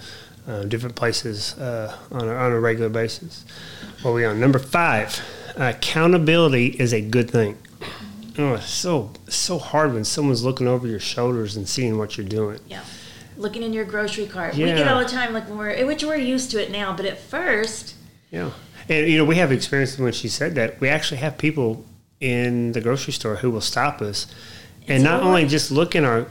uh, 0.46 0.62
different 0.64 0.94
places 0.94 1.58
uh, 1.58 1.96
on 2.12 2.28
a, 2.28 2.32
on 2.34 2.52
a 2.52 2.60
regular 2.60 2.88
basis. 2.88 3.44
What 4.02 4.12
are 4.12 4.14
we 4.14 4.24
on 4.24 4.38
number 4.40 4.58
five? 4.60 5.20
accountability 5.56 6.66
is 6.66 6.92
a 6.94 7.00
good 7.00 7.28
thing. 7.28 7.58
Oh, 8.38 8.54
it's 8.54 8.70
so 8.70 9.10
it's 9.26 9.36
so 9.36 9.58
hard 9.58 9.92
when 9.92 10.04
someone's 10.04 10.44
looking 10.44 10.68
over 10.68 10.86
your 10.86 11.00
shoulders 11.00 11.56
and 11.56 11.68
seeing 11.68 11.98
what 11.98 12.16
you're 12.16 12.26
doing. 12.26 12.60
Yeah. 12.68 12.82
Looking 13.36 13.62
in 13.62 13.72
your 13.72 13.84
grocery 13.84 14.26
cart. 14.26 14.54
We 14.54 14.64
get 14.64 14.86
all 14.88 15.00
the 15.00 15.08
time 15.08 15.32
like 15.32 15.48
when 15.48 15.58
we're 15.58 15.70
eh, 15.70 15.82
which 15.84 16.04
we're 16.04 16.16
used 16.16 16.50
to 16.52 16.62
it 16.62 16.70
now, 16.70 16.96
but 16.96 17.04
at 17.04 17.18
first 17.18 17.94
Yeah, 18.30 18.50
and 18.88 19.08
you 19.08 19.18
know 19.18 19.24
we 19.24 19.36
have 19.36 19.50
experience 19.52 19.98
when 19.98 20.12
she 20.12 20.28
said 20.28 20.54
that. 20.54 20.80
We 20.80 20.88
actually 20.88 21.18
have 21.18 21.36
people 21.36 21.84
in 22.20 22.72
the 22.72 22.80
grocery 22.80 23.12
store 23.12 23.36
who 23.36 23.50
will 23.50 23.60
stop 23.60 24.00
us, 24.00 24.26
and 24.82 24.96
It's 24.98 25.04
not 25.04 25.22
all 25.22 25.28
only 25.28 25.46
just 25.46 25.70
look 25.70 25.94
in 25.94 26.04
our 26.04 26.26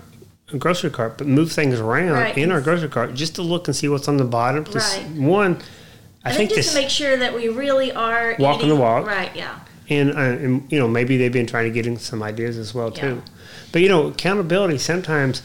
grocery 0.58 0.90
cart, 0.90 1.18
but 1.18 1.28
move 1.28 1.52
things 1.52 1.80
around 1.80 2.12
Right. 2.12 2.38
in 2.38 2.52
our 2.52 2.62
grocery 2.62 2.90
cart 2.90 3.14
just 3.14 3.36
to 3.36 3.42
look 3.42 3.68
and 3.68 3.76
see 3.76 3.90
what's 3.90 4.08
on 4.08 4.18
the 4.18 4.24
bottom. 4.26 4.64
Right. 4.64 5.06
one, 5.16 5.60
I, 6.24 6.30
I, 6.30 6.34
think, 6.34 6.50
think, 6.52 6.62
just 6.62 6.74
to 6.76 6.82
make 6.82 6.90
sure 6.90 7.18
that 7.18 7.34
we 7.34 7.50
really 7.50 7.92
are 7.92 8.36
Walking 8.40 8.70
the 8.70 8.76
walk. 8.76 9.06
Right, 9.06 9.34
yeah. 9.36 9.60
And, 9.90 10.12
uh, 10.12 10.20
and 10.20 10.72
you 10.72 10.80
know 10.80 10.88
maybe 10.88 11.18
they've 11.18 11.32
been 11.32 11.48
trying 11.48 11.66
to 11.66 11.72
get 11.72 11.88
in 11.88 11.98
some 11.98 12.24
ideas 12.24 12.58
as 12.58 12.74
well 12.74 12.92
too. 12.92 13.22
But 13.72 13.82
you 13.82 13.90
know 13.90 14.08
accountability 14.08 14.78
sometimes. 14.78 15.42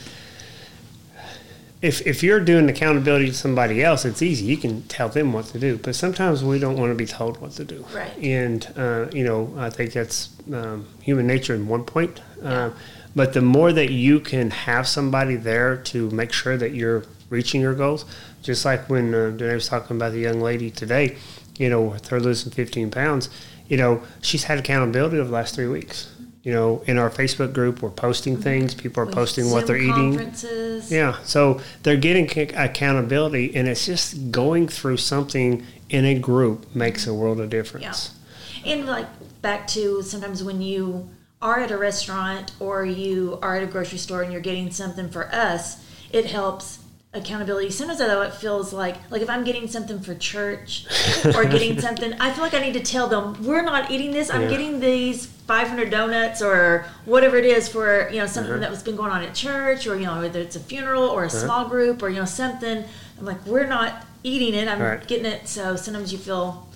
If, 1.81 2.07
if 2.07 2.23
you're 2.23 2.39
doing 2.39 2.69
accountability 2.69 3.27
to 3.27 3.35
somebody 3.35 3.83
else, 3.83 4.05
it's 4.05 4.23
easy. 4.23 4.45
You 4.45 4.57
can 4.57 4.83
tell 4.83 5.09
them 5.09 5.33
what 5.33 5.47
to 5.47 5.59
do. 5.59 5.79
But 5.79 5.97
sometimes 5.97 6.45
we 6.45 6.61
don't 6.61 6.79
want 6.79 6.93
to 6.93 6.95
be 6.95 7.07
told 7.07 7.41
what 7.41 7.51
to 7.53 7.65
do. 7.65 7.85
Right. 7.93 8.17
And, 8.19 8.65
uh, 8.77 9.07
you 9.13 9.25
know, 9.25 9.53
I 9.59 9.69
think 9.69 9.93
that's 9.93 10.31
um, 10.55 10.87
human 11.01 11.27
nature 11.27 11.57
in 11.57 11.67
one 11.67 11.83
point. 11.83 12.21
Uh, 12.41 12.71
but 13.17 13.33
the 13.33 13.43
more 13.43 13.73
that 13.73 13.91
you 13.91 14.21
can 14.21 14.51
have 14.51 14.87
somebody 14.87 15.35
there 15.35 15.77
to 15.77 16.09
make 16.11 16.33
sure 16.33 16.57
that 16.57 16.73
you're 16.73 17.05
reaching 17.31 17.61
your 17.61 17.75
goals, 17.75 18.05
just 18.43 18.65
like 18.65 18.89
when 18.89 19.15
uh, 19.15 19.31
Danae 19.31 19.55
was 19.55 19.69
talking 19.69 19.97
about 19.97 20.13
the 20.13 20.21
young 20.21 20.41
lady 20.41 20.71
today, 20.71 21.17
you 21.59 21.69
know, 21.69 21.83
with 21.83 22.09
her 22.09 22.21
losing 22.21 22.53
15 22.53 22.91
pounds, 22.91 23.29
you 23.73 23.79
know, 23.79 24.03
she's 24.21 24.45
had 24.45 24.59
accountability 24.59 25.17
over 25.17 25.29
the 25.29 25.35
last 25.35 25.55
three 25.55 25.67
weeks. 25.67 26.15
You 26.43 26.53
know, 26.53 26.83
in 26.87 26.99
our 26.99 27.09
Facebook 27.09 27.55
group, 27.55 27.81
we're 27.81 27.89
posting 27.89 28.35
mm-hmm. 28.35 28.43
things. 28.43 28.75
People 28.75 29.03
are 29.03 29.07
With 29.07 29.15
posting 29.15 29.51
what 29.51 29.67
they're 29.67 29.79
eating. 29.79 30.31
Yeah, 30.89 31.17
so 31.23 31.59
they're 31.83 31.97
getting 31.97 32.29
c- 32.29 32.51
accountability, 32.55 33.57
and 33.57 33.67
it's 33.67 33.87
just 33.87 34.31
going 34.31 34.69
through 34.69 34.99
something 34.99 35.65
in 35.89 36.05
a 36.05 36.19
group 36.19 36.75
makes 36.77 37.07
a 37.07 37.15
world 37.15 37.41
of 37.41 37.49
difference. 37.49 38.15
And 38.67 38.85
like 38.85 39.07
back 39.41 39.67
to 39.69 40.03
sometimes 40.03 40.45
when 40.45 40.61
you 40.61 41.09
are 41.41 41.61
at 41.61 41.71
a 41.71 41.79
restaurant 41.79 42.53
or 42.61 42.85
you 42.85 43.39
are 43.41 43.57
at 43.57 43.63
a 43.63 43.67
grocery 43.67 43.99
store 43.99 44.21
and 44.23 44.31
you're 44.31 44.43
getting 44.43 44.71
something 44.71 45.09
for 45.09 45.35
us, 45.35 45.83
it 46.13 46.27
helps 46.27 46.79
accountability. 47.15 47.69
Sometimes 47.71 47.99
though 47.99 48.23
it 48.23 48.33
feels 48.33 48.73
like 48.73 48.97
like 49.11 49.21
if 49.23 49.29
I'm 49.29 49.45
getting 49.45 49.69
something 49.69 50.01
for 50.01 50.15
church 50.15 50.87
or 51.37 51.45
getting 51.45 51.79
something, 51.81 52.15
I 52.15 52.33
feel 52.33 52.43
like 52.43 52.55
I 52.55 52.61
need 52.61 52.73
to 52.75 52.81
tell 52.81 53.07
them 53.09 53.37
we're 53.45 53.63
not 53.63 53.91
eating 53.91 54.13
this. 54.13 54.31
I'm 54.31 54.43
Yeah. 54.43 54.49
getting 54.51 54.81
these 54.81 55.27
500 55.27 55.91
donuts 55.91 56.41
or 56.41 56.87
whatever 57.05 57.37
it 57.37 57.45
is 57.45 57.69
for 57.69 58.09
you 58.11 58.19
know 58.19 58.27
something 58.27 58.53
Uh-huh. 58.55 58.61
that 58.63 58.71
was 58.71 58.83
been 58.83 58.97
going 58.97 59.11
on 59.11 59.23
at 59.23 59.35
church 59.35 59.87
or 59.87 59.97
you 59.97 60.07
know 60.07 60.21
whether 60.21 60.41
it's 60.41 60.57
a 60.57 60.61
funeral 60.61 61.05
or 61.05 61.25
a 61.25 61.31
small 61.31 61.67
group 61.69 62.03
or 62.03 62.09
you 62.09 62.17
know 62.17 62.25
something. 62.25 62.85
I'm 63.19 63.25
like 63.27 63.45
we're 63.47 63.67
not 63.67 64.07
eating 64.25 64.55
it. 64.55 64.67
I'm 64.69 64.81
Right. 64.81 65.07
getting 65.07 65.27
it. 65.27 65.49
So 65.49 65.77
sometimes 65.77 66.13
you 66.13 66.19
feel 66.19 66.67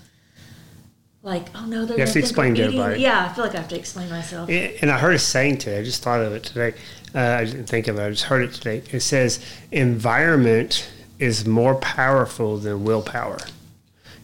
like, 1.22 1.46
oh 1.56 1.64
no, 1.66 1.84
they're 1.86 1.96
You 1.96 2.04
have 2.04 2.12
to 2.12 2.18
explain 2.20 2.54
to 2.56 2.62
everybody. 2.64 3.00
Yeah, 3.00 3.24
I 3.28 3.32
feel 3.34 3.42
like 3.44 3.54
I 3.54 3.58
have 3.58 3.68
to 3.68 3.76
explain 3.78 4.08
myself. 4.10 4.48
And 4.48 4.90
I 4.90 4.98
heard 4.98 5.14
a 5.14 5.18
saying 5.18 5.58
today. 5.58 5.78
I 5.80 5.82
just 5.82 6.02
thought 6.02 6.20
of 6.20 6.32
it 6.34 6.44
today. 6.44 6.74
Uh, 7.16 7.38
I 7.40 7.44
didn't 7.46 7.64
think 7.66 7.88
of 7.88 7.98
it. 7.98 8.02
I 8.04 8.10
just 8.10 8.24
heard 8.24 8.42
it 8.42 8.52
today. 8.52 8.82
It 8.92 9.00
says, 9.00 9.40
"Environment 9.72 10.86
is 11.18 11.46
more 11.46 11.74
powerful 11.76 12.58
than 12.58 12.84
willpower." 12.84 13.38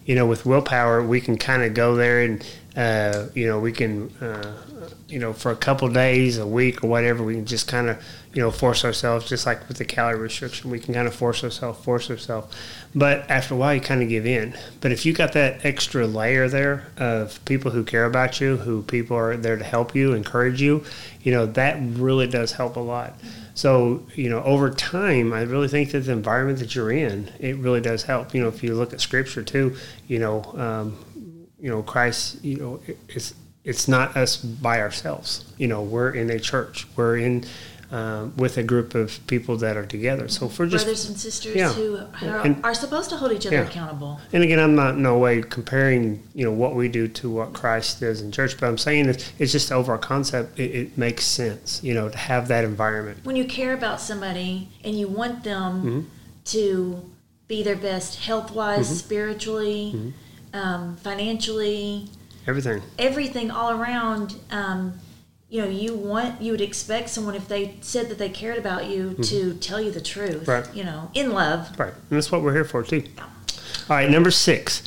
You 0.05 0.15
know, 0.15 0.27
with 0.27 0.45
willpower, 0.45 1.03
we 1.03 1.21
can 1.21 1.39
kind 1.39 1.63
of 1.63 1.73
go 1.73 1.97
there 1.97 2.23
and 2.23 2.47
uh, 2.77 3.29
you 3.35 3.47
know 3.47 3.59
we 3.59 3.73
can 3.73 4.11
uh, 4.21 4.53
you 5.09 5.19
know 5.19 5.33
for 5.33 5.51
a 5.51 5.57
couple 5.57 5.89
days, 5.89 6.39
a 6.39 6.47
week, 6.47 6.83
or 6.83 6.89
whatever. 6.89 7.23
We 7.23 7.35
can 7.35 7.47
just 7.47 7.69
kind 7.69 7.89
of 7.89 8.03
you 8.33 8.41
know 8.41 8.51
force 8.51 8.85
ourselves, 8.85 9.29
just 9.29 9.47
like 9.47 9.69
with 9.69 9.79
the 9.79 9.85
calorie 9.85 10.19
restriction. 10.19 10.71
We 10.71 10.79
can 10.81 10.95
kind 10.95 11.07
of 11.07 11.15
force 11.15 11.45
ourselves, 11.45 11.85
force 11.85 12.11
ourselves. 12.11 12.55
But 12.95 13.31
after 13.31 13.55
a 13.55 13.57
while, 13.57 13.75
you 13.75 13.81
kind 13.81 14.03
of 14.03 14.09
give 14.09 14.27
in. 14.27 14.57
But 14.81 14.93
if 14.93 15.05
you 15.07 15.13
got 15.13 15.33
that 15.33 15.65
extra 15.65 16.07
layer 16.07 16.49
there 16.49 16.87
of 16.97 17.43
people 17.45 17.71
who 17.71 17.85
care 17.85 18.05
about 18.05 18.41
you, 18.41 18.57
who 18.59 18.83
people 18.83 19.17
are 19.17 19.37
there 19.37 19.57
to 19.57 19.65
help 19.65 19.95
you, 19.95 20.13
encourage 20.13 20.61
you, 20.61 20.85
you 21.23 21.33
know 21.33 21.47
that 21.47 21.79
really 21.81 22.27
does 22.27 22.53
help 22.53 22.77
a 22.77 22.81
lot. 22.81 23.15
So 23.55 24.07
you 24.15 24.31
know, 24.31 24.43
over 24.45 24.71
time, 24.71 25.33
I 25.33 25.43
really 25.43 25.69
think 25.69 25.91
that 25.93 26.01
the 26.01 26.13
environment 26.13 26.59
that 26.61 26.75
you're 26.75 26.93
in, 26.93 27.31
it 27.39 27.57
really 27.59 27.81
does 27.81 28.03
help. 28.03 28.35
You 28.35 28.43
know, 28.43 28.49
if 28.49 28.63
you 28.63 28.75
look 28.75 28.93
at 28.93 29.01
Scripture 29.01 29.43
too, 29.43 29.77
you 30.09 30.19
know, 30.19 30.43
um, 30.57 30.97
you 31.61 31.69
know, 31.69 31.83
Christ, 31.83 32.43
you 32.43 32.57
know, 32.57 32.81
it- 32.87 32.99
it's 33.09 33.35
it's 33.65 33.87
not 33.89 34.17
us 34.17 34.37
by 34.37 34.81
ourselves. 34.81 35.45
You 35.59 35.69
know, 35.69 35.83
we're 35.83 36.11
in 36.11 36.31
a 36.31 36.39
church. 36.41 36.87
We're 36.97 37.19
in 37.19 37.45
um, 37.93 38.35
with 38.39 38.57
a 38.57 38.63
group 38.63 38.95
of 38.95 39.21
people 39.27 39.59
that 39.59 39.77
are 39.77 39.85
together. 39.85 40.27
So 40.27 40.49
for 40.49 40.67
just 40.67 40.87
brothers 40.87 41.09
and 41.11 41.19
sisters 41.19 41.55
yeah. 41.55 41.71
who 41.75 41.99
are, 42.23 42.41
And- 42.41 42.65
are 42.65 42.73
supposed 42.73 43.11
to 43.11 43.17
hold 43.19 43.33
each 43.33 43.47
other 43.47 43.57
Yeah. 43.57 43.63
accountable. 43.69 44.19
And 44.33 44.43
again, 44.43 44.59
I'm 44.59 44.75
not 44.75 44.95
in 44.95 45.03
no 45.03 45.19
way 45.19 45.43
comparing, 45.43 46.23
you 46.35 46.43
know, 46.47 46.53
what 46.53 46.75
we 46.75 46.89
do 46.89 47.07
to 47.09 47.29
what 47.31 47.53
Christ 47.53 48.01
does 48.01 48.23
in 48.23 48.33
church, 48.33 48.59
but 48.59 48.67
I'm 48.67 48.79
saying 48.79 49.11
it's, 49.11 49.31
it's 49.39 49.53
just 49.53 49.69
the 49.69 49.75
overall 49.75 49.99
concept. 49.99 50.59
It, 50.59 50.71
it 50.75 50.99
makes 50.99 51.27
sense, 51.27 51.85
you 51.85 51.93
know, 51.93 52.09
to 52.09 52.17
have 52.17 52.49
that 52.49 52.65
environment. 52.65 53.19
When 53.25 53.37
you 53.37 53.45
care 53.45 53.75
about 53.75 54.01
somebody 54.01 54.71
and 54.83 54.99
you 54.99 55.07
want 55.09 55.45
them 55.45 55.73
Mm-hmm. 55.83 56.01
to 56.47 57.11
be 57.47 57.63
their 57.63 57.77
best 57.77 58.21
health 58.21 58.53
wise, 58.53 58.89
spiritually, 59.01 59.93
Mm-hmm. 59.95 60.57
um, 60.59 60.97
financially, 60.97 62.09
Everything. 62.47 62.83
everything 62.99 63.51
all 63.51 63.71
around. 63.81 64.37
Um, 64.51 64.95
you 65.49 65.61
know, 65.61 65.69
you 65.69 65.95
want 65.95 66.41
you 66.41 66.51
would 66.53 66.63
expect 66.63 67.11
someone 67.11 67.35
if 67.35 67.47
they 67.47 67.77
said 67.83 68.09
that 68.09 68.19
they 68.19 68.31
cared 68.31 68.57
about 68.57 68.87
you 68.87 69.15
to 69.23 69.55
tell 69.55 69.81
you 69.81 69.91
the 69.91 70.01
truth. 70.01 70.47
Mm-hmm. 70.47 70.51
Right. 70.51 70.75
You 70.75 70.85
know, 70.85 71.11
in 71.15 71.33
love. 71.33 71.79
Right. 71.79 71.93
And 71.93 72.17
that's 72.17 72.33
what 72.33 72.43
we're 72.43 72.55
here 72.55 72.65
for, 72.65 72.83
too. 72.83 73.05
All 73.91 73.97
right, 73.97 74.11
number 74.11 74.31
six. 74.31 74.83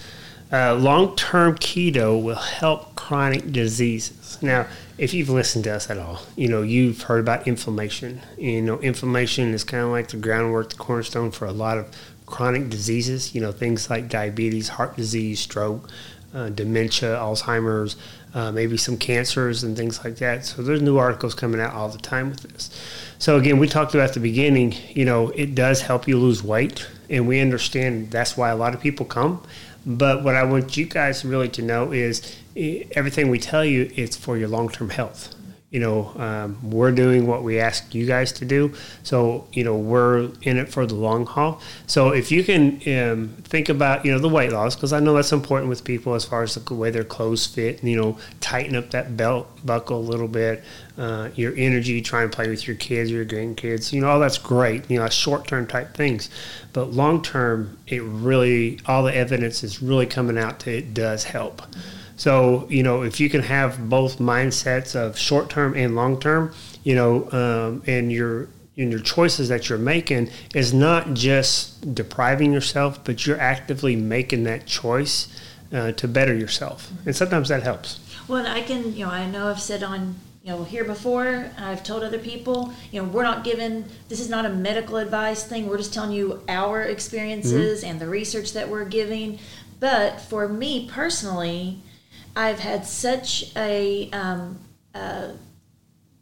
Uh, 0.51 0.75
Long 0.75 1.15
term 1.15 1.55
keto 1.55 2.21
will 2.21 2.35
help 2.35 2.95
chronic 2.95 3.51
diseases. 3.51 4.37
Now, 4.41 4.67
if 4.97 5.13
you've 5.13 5.29
listened 5.29 5.65
to 5.65 5.75
us 5.75 5.89
at 5.89 5.97
all, 5.97 6.21
you 6.35 6.47
know, 6.47 6.61
you've 6.61 7.01
heard 7.03 7.19
about 7.19 7.47
inflammation. 7.47 8.21
You 8.37 8.61
know, 8.61 8.79
inflammation 8.79 9.53
is 9.53 9.63
kind 9.63 9.83
of 9.83 9.89
like 9.89 10.07
the 10.09 10.17
groundwork, 10.17 10.69
the 10.69 10.77
cornerstone 10.77 11.31
for 11.31 11.45
a 11.45 11.51
lot 11.51 11.77
of 11.77 11.93
chronic 12.25 12.69
diseases, 12.69 13.35
you 13.35 13.41
know, 13.41 13.51
things 13.51 13.89
like 13.89 14.09
diabetes, 14.09 14.69
heart 14.69 14.95
disease, 14.95 15.39
stroke, 15.39 15.89
uh, 16.35 16.49
dementia, 16.49 17.15
Alzheimer's, 17.15 17.95
uh, 18.33 18.51
maybe 18.51 18.75
some 18.75 18.97
cancers 18.97 19.63
and 19.63 19.77
things 19.77 20.03
like 20.03 20.17
that. 20.17 20.45
So 20.45 20.61
there's 20.61 20.81
new 20.81 20.97
articles 20.97 21.33
coming 21.33 21.61
out 21.61 21.73
all 21.73 21.87
the 21.87 21.97
time 21.97 22.29
with 22.29 22.41
this. 22.41 22.69
So 23.17 23.37
again, 23.37 23.57
we 23.57 23.67
talked 23.67 23.95
about 23.95 24.13
the 24.13 24.19
beginning, 24.19 24.75
you 24.89 25.05
know, 25.05 25.29
it 25.29 25.55
does 25.55 25.81
help 25.81 26.07
you 26.07 26.19
lose 26.19 26.43
weight, 26.43 26.87
and 27.09 27.27
we 27.27 27.39
understand 27.39 28.11
that's 28.11 28.35
why 28.35 28.49
a 28.49 28.55
lot 28.55 28.73
of 28.73 28.81
people 28.81 29.05
come. 29.05 29.41
But 29.85 30.23
what 30.23 30.35
I 30.35 30.43
want 30.43 30.75
you 30.75 30.85
guys 30.85 31.23
really 31.23 31.49
to 31.49 31.61
know 31.61 31.91
is 31.91 32.35
everything 32.55 33.29
we 33.29 33.39
tell 33.39 33.63
you, 33.63 33.91
it's 33.95 34.17
for 34.17 34.37
your 34.37 34.47
long 34.47 34.69
term 34.69 34.89
health. 34.89 35.34
You 35.75 35.81
know, 35.81 36.13
um, 36.15 36.57
we're 36.63 36.93
doing 36.93 37.27
what 37.27 37.43
we 37.43 37.59
ask 37.59 37.93
you 37.93 38.05
guys 38.05 38.31
to 38.39 38.45
do. 38.45 38.73
So, 39.03 39.45
you 39.51 39.65
know, 39.65 39.75
we're 39.75 40.29
in 40.41 40.57
it 40.57 40.69
for 40.69 40.85
the 40.85 40.95
long 40.95 41.25
haul. 41.25 41.59
So, 41.85 42.11
if 42.21 42.31
you 42.31 42.45
can 42.45 42.81
um, 42.97 43.35
think 43.43 43.67
about, 43.67 44.05
you 44.05 44.13
know, 44.13 44.19
the 44.19 44.29
weight 44.29 44.53
loss, 44.53 44.75
because 44.75 44.93
I 44.93 45.01
know 45.01 45.13
that's 45.13 45.33
important 45.33 45.69
with 45.69 45.83
people 45.83 46.13
as 46.15 46.23
far 46.23 46.43
as 46.43 46.55
the 46.55 46.73
way 46.73 46.91
their 46.91 47.03
clothes 47.03 47.45
fit, 47.45 47.81
and, 47.81 47.89
you 47.89 47.97
know, 48.01 48.17
tighten 48.39 48.75
up 48.77 48.91
that 48.91 49.17
belt 49.17 49.47
buckle 49.65 49.99
a 49.99 50.07
little 50.11 50.29
bit, 50.29 50.63
uh, 50.97 51.29
your 51.35 51.53
energy, 51.57 52.01
try 52.01 52.23
and 52.23 52.31
play 52.31 52.47
with 52.47 52.67
your 52.67 52.77
kids 52.77 53.11
your 53.11 53.25
grandkids, 53.25 53.91
you 53.91 53.99
know, 53.99 54.07
all 54.07 54.19
that's 54.19 54.37
great, 54.37 54.89
you 54.89 54.97
know, 54.97 55.09
short 55.09 55.45
term 55.45 55.67
type 55.67 55.93
things. 55.93 56.29
But 56.71 56.91
long 56.91 57.21
term, 57.21 57.77
it 57.87 58.01
really, 58.03 58.79
all 58.85 59.03
the 59.03 59.15
evidence 59.15 59.63
is 59.63 59.81
really 59.81 60.05
coming 60.05 60.37
out 60.37 60.59
to 60.61 60.77
it 60.77 60.93
does 60.93 61.25
help. 61.25 61.61
So, 62.17 62.67
you 62.69 62.83
know, 62.83 63.03
if 63.03 63.19
you 63.19 63.29
can 63.29 63.41
have 63.41 63.89
both 63.89 64.19
mindsets 64.19 64.95
of 64.95 65.17
short 65.17 65.49
term 65.49 65.75
and 65.75 65.95
long 65.95 66.19
term, 66.19 66.53
you 66.83 66.95
know, 66.95 67.29
um, 67.31 67.83
and 67.87 68.11
your 68.11 68.47
and 68.77 68.91
your 68.91 68.99
choices 68.99 69.49
that 69.49 69.69
you're 69.69 69.77
making 69.77 70.29
is 70.53 70.73
not 70.73 71.13
just 71.13 71.95
depriving 71.95 72.51
yourself, 72.51 73.03
but 73.03 73.25
you're 73.25 73.39
actively 73.39 73.95
making 73.95 74.43
that 74.43 74.65
choice 74.65 75.27
uh, 75.73 75.91
to 75.93 76.07
better 76.07 76.33
yourself. 76.33 76.91
And 77.05 77.15
sometimes 77.15 77.49
that 77.49 77.63
helps. 77.63 77.99
Well, 78.27 78.45
I 78.45 78.61
can, 78.61 78.93
you 78.95 79.05
know, 79.05 79.11
I 79.11 79.27
know 79.27 79.47
I've 79.47 79.61
said 79.61 79.81
on, 79.83 80.15
you 80.43 80.51
know, 80.51 80.63
here 80.63 80.83
before, 80.83 81.49
I've 81.57 81.83
told 81.83 82.03
other 82.03 82.19
people, 82.19 82.73
you 82.91 83.01
know, 83.01 83.07
we're 83.07 83.23
not 83.23 83.43
given, 83.43 83.85
this 84.09 84.19
is 84.19 84.29
not 84.29 84.45
a 84.45 84.49
medical 84.49 84.97
advice 84.97 85.43
thing. 85.43 85.67
We're 85.67 85.77
just 85.77 85.93
telling 85.93 86.11
you 86.11 86.43
our 86.49 86.81
experiences 86.83 87.83
and 87.83 87.99
the 87.99 88.07
research 88.07 88.53
that 88.53 88.67
we're 88.67 88.85
giving. 88.85 89.39
But 89.79 90.19
for 90.19 90.47
me 90.47 90.89
personally, 90.91 91.81
I've 92.35 92.59
had 92.59 92.85
such 92.85 93.55
a 93.55 94.09
um, 94.11 94.59
uh, 94.93 95.29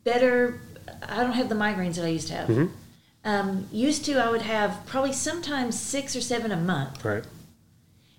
better, 0.03 0.59
I 1.01 1.23
don't 1.23 1.33
have 1.33 1.49
the 1.49 1.55
migraines 1.55 1.95
that 1.95 2.05
I 2.05 2.09
used 2.09 2.27
to 2.27 2.33
have. 2.35 2.69
Um, 3.25 3.67
used 3.71 4.05
to, 4.05 4.23
I 4.23 4.29
would 4.29 4.41
have 4.41 4.85
probably 4.85 5.13
sometimes 5.13 5.79
six 5.79 6.15
or 6.15 6.21
seven 6.21 6.51
a 6.51 6.57
month. 6.57 7.03
Right. 7.05 7.23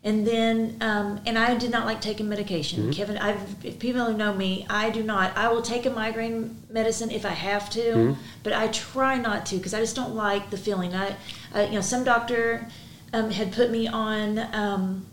And 0.03 0.27
then, 0.27 0.77
um, 0.83 1.21
and 1.25 1.39
I 1.39 1.57
did 1.57 1.71
not 1.71 1.87
like 1.87 2.03
taking 2.03 2.29
medication. 2.29 2.93
Kevin, 2.93 3.17
I've, 3.17 3.65
if 3.65 3.79
people 3.79 4.05
who 4.05 4.15
know 4.15 4.35
me, 4.35 4.67
I 4.69 4.91
do 4.91 5.03
not. 5.03 5.35
I 5.35 5.49
will 5.49 5.63
take 5.63 5.87
a 5.87 5.91
migraine 5.91 6.63
medicine 6.69 7.11
if 7.11 7.25
I 7.25 7.31
have 7.31 7.71
to, 7.71 8.15
but 8.43 8.53
I 8.53 8.69
try 8.69 9.17
not 9.17 9.47
to 9.47 9.57
because 9.57 9.73
I 9.73 9.81
just 9.81 9.97
don't 9.97 10.15
like 10.15 10.51
the 10.51 10.59
feeling. 10.59 10.95
I, 10.95 11.17
uh, 11.55 11.61
you 11.63 11.73
know, 11.73 11.81
some 11.81 12.05
doctor 12.05 12.69
um, 13.15 13.31
had 13.31 13.53
put 13.53 13.71
me 13.71 13.89
on 13.89 14.39
um, 14.55 15.07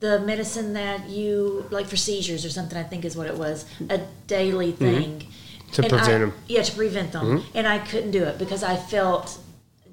the 0.00 0.20
medicine 0.20 0.74
that 0.74 1.08
you 1.08 1.66
like 1.70 1.86
for 1.86 1.96
seizures 1.96 2.44
or 2.44 2.50
something. 2.50 2.78
I 2.78 2.84
think 2.84 3.04
is 3.04 3.16
what 3.16 3.26
it 3.26 3.36
was, 3.36 3.64
a 3.90 4.00
daily 4.26 4.72
mm-hmm. 4.72 4.84
thing 4.84 5.26
To 5.72 5.82
And 5.82 5.90
prevent 5.90 6.08
I- 6.08 6.22
'em. 6.22 6.34
Yeah, 6.48 6.62
to 6.62 6.72
prevent 6.72 7.12
them, 7.12 7.26
mm-hmm. 7.26 7.58
and 7.58 7.66
I 7.66 7.78
couldn't 7.78 8.12
do 8.12 8.24
it 8.24 8.38
because 8.38 8.62
I 8.62 8.76
felt 8.76 9.38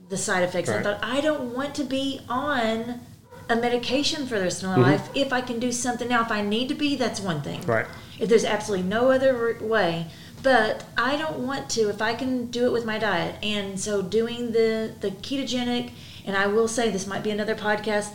the 0.10 0.18
side 0.18 0.44
effects. 0.44 0.70
I 0.70 0.82
thought 0.82 1.00
I 1.02 1.22
don't 1.22 1.54
want 1.54 1.76
to 1.76 1.84
be 1.84 2.22
on 2.30 3.02
a 3.50 3.56
medication 3.56 4.26
for 4.26 4.38
the 4.38 4.46
rest 4.46 4.64
of 4.64 4.70
my 4.70 4.76
mm-hmm. 4.76 4.92
life. 4.92 5.10
If 5.14 5.34
I 5.34 5.42
can 5.42 5.60
do 5.60 5.72
something 5.72 6.08
now, 6.08 6.22
if 6.22 6.32
I 6.32 6.42
need 6.42 6.70
to 6.70 6.76
be, 6.76 6.96
that's 6.96 7.20
one 7.20 7.42
thing. 7.42 7.62
Right. 7.66 7.86
If 8.20 8.30
there's 8.30 8.46
absolutely 8.46 8.88
no 8.88 9.12
other 9.12 9.58
way, 9.62 10.08
but 10.42 10.86
I 10.98 11.18
don't 11.18 11.40
want 11.40 11.70
to. 11.72 11.90
If 11.90 12.02
I 12.02 12.14
can 12.14 12.48
do 12.48 12.66
it 12.66 12.72
with 12.72 12.86
my 12.86 12.98
diet, 12.98 13.36
and 13.44 13.80
so 13.80 14.02
doing 14.02 14.52
the 14.52 14.94
the 15.02 15.12
ketogenic, 15.12 15.92
and 16.26 16.38
I 16.38 16.48
will 16.48 16.68
say 16.68 16.90
this 16.90 17.08
might 17.08 17.24
be 17.24 17.32
another 17.32 17.56
podcast, 17.56 18.12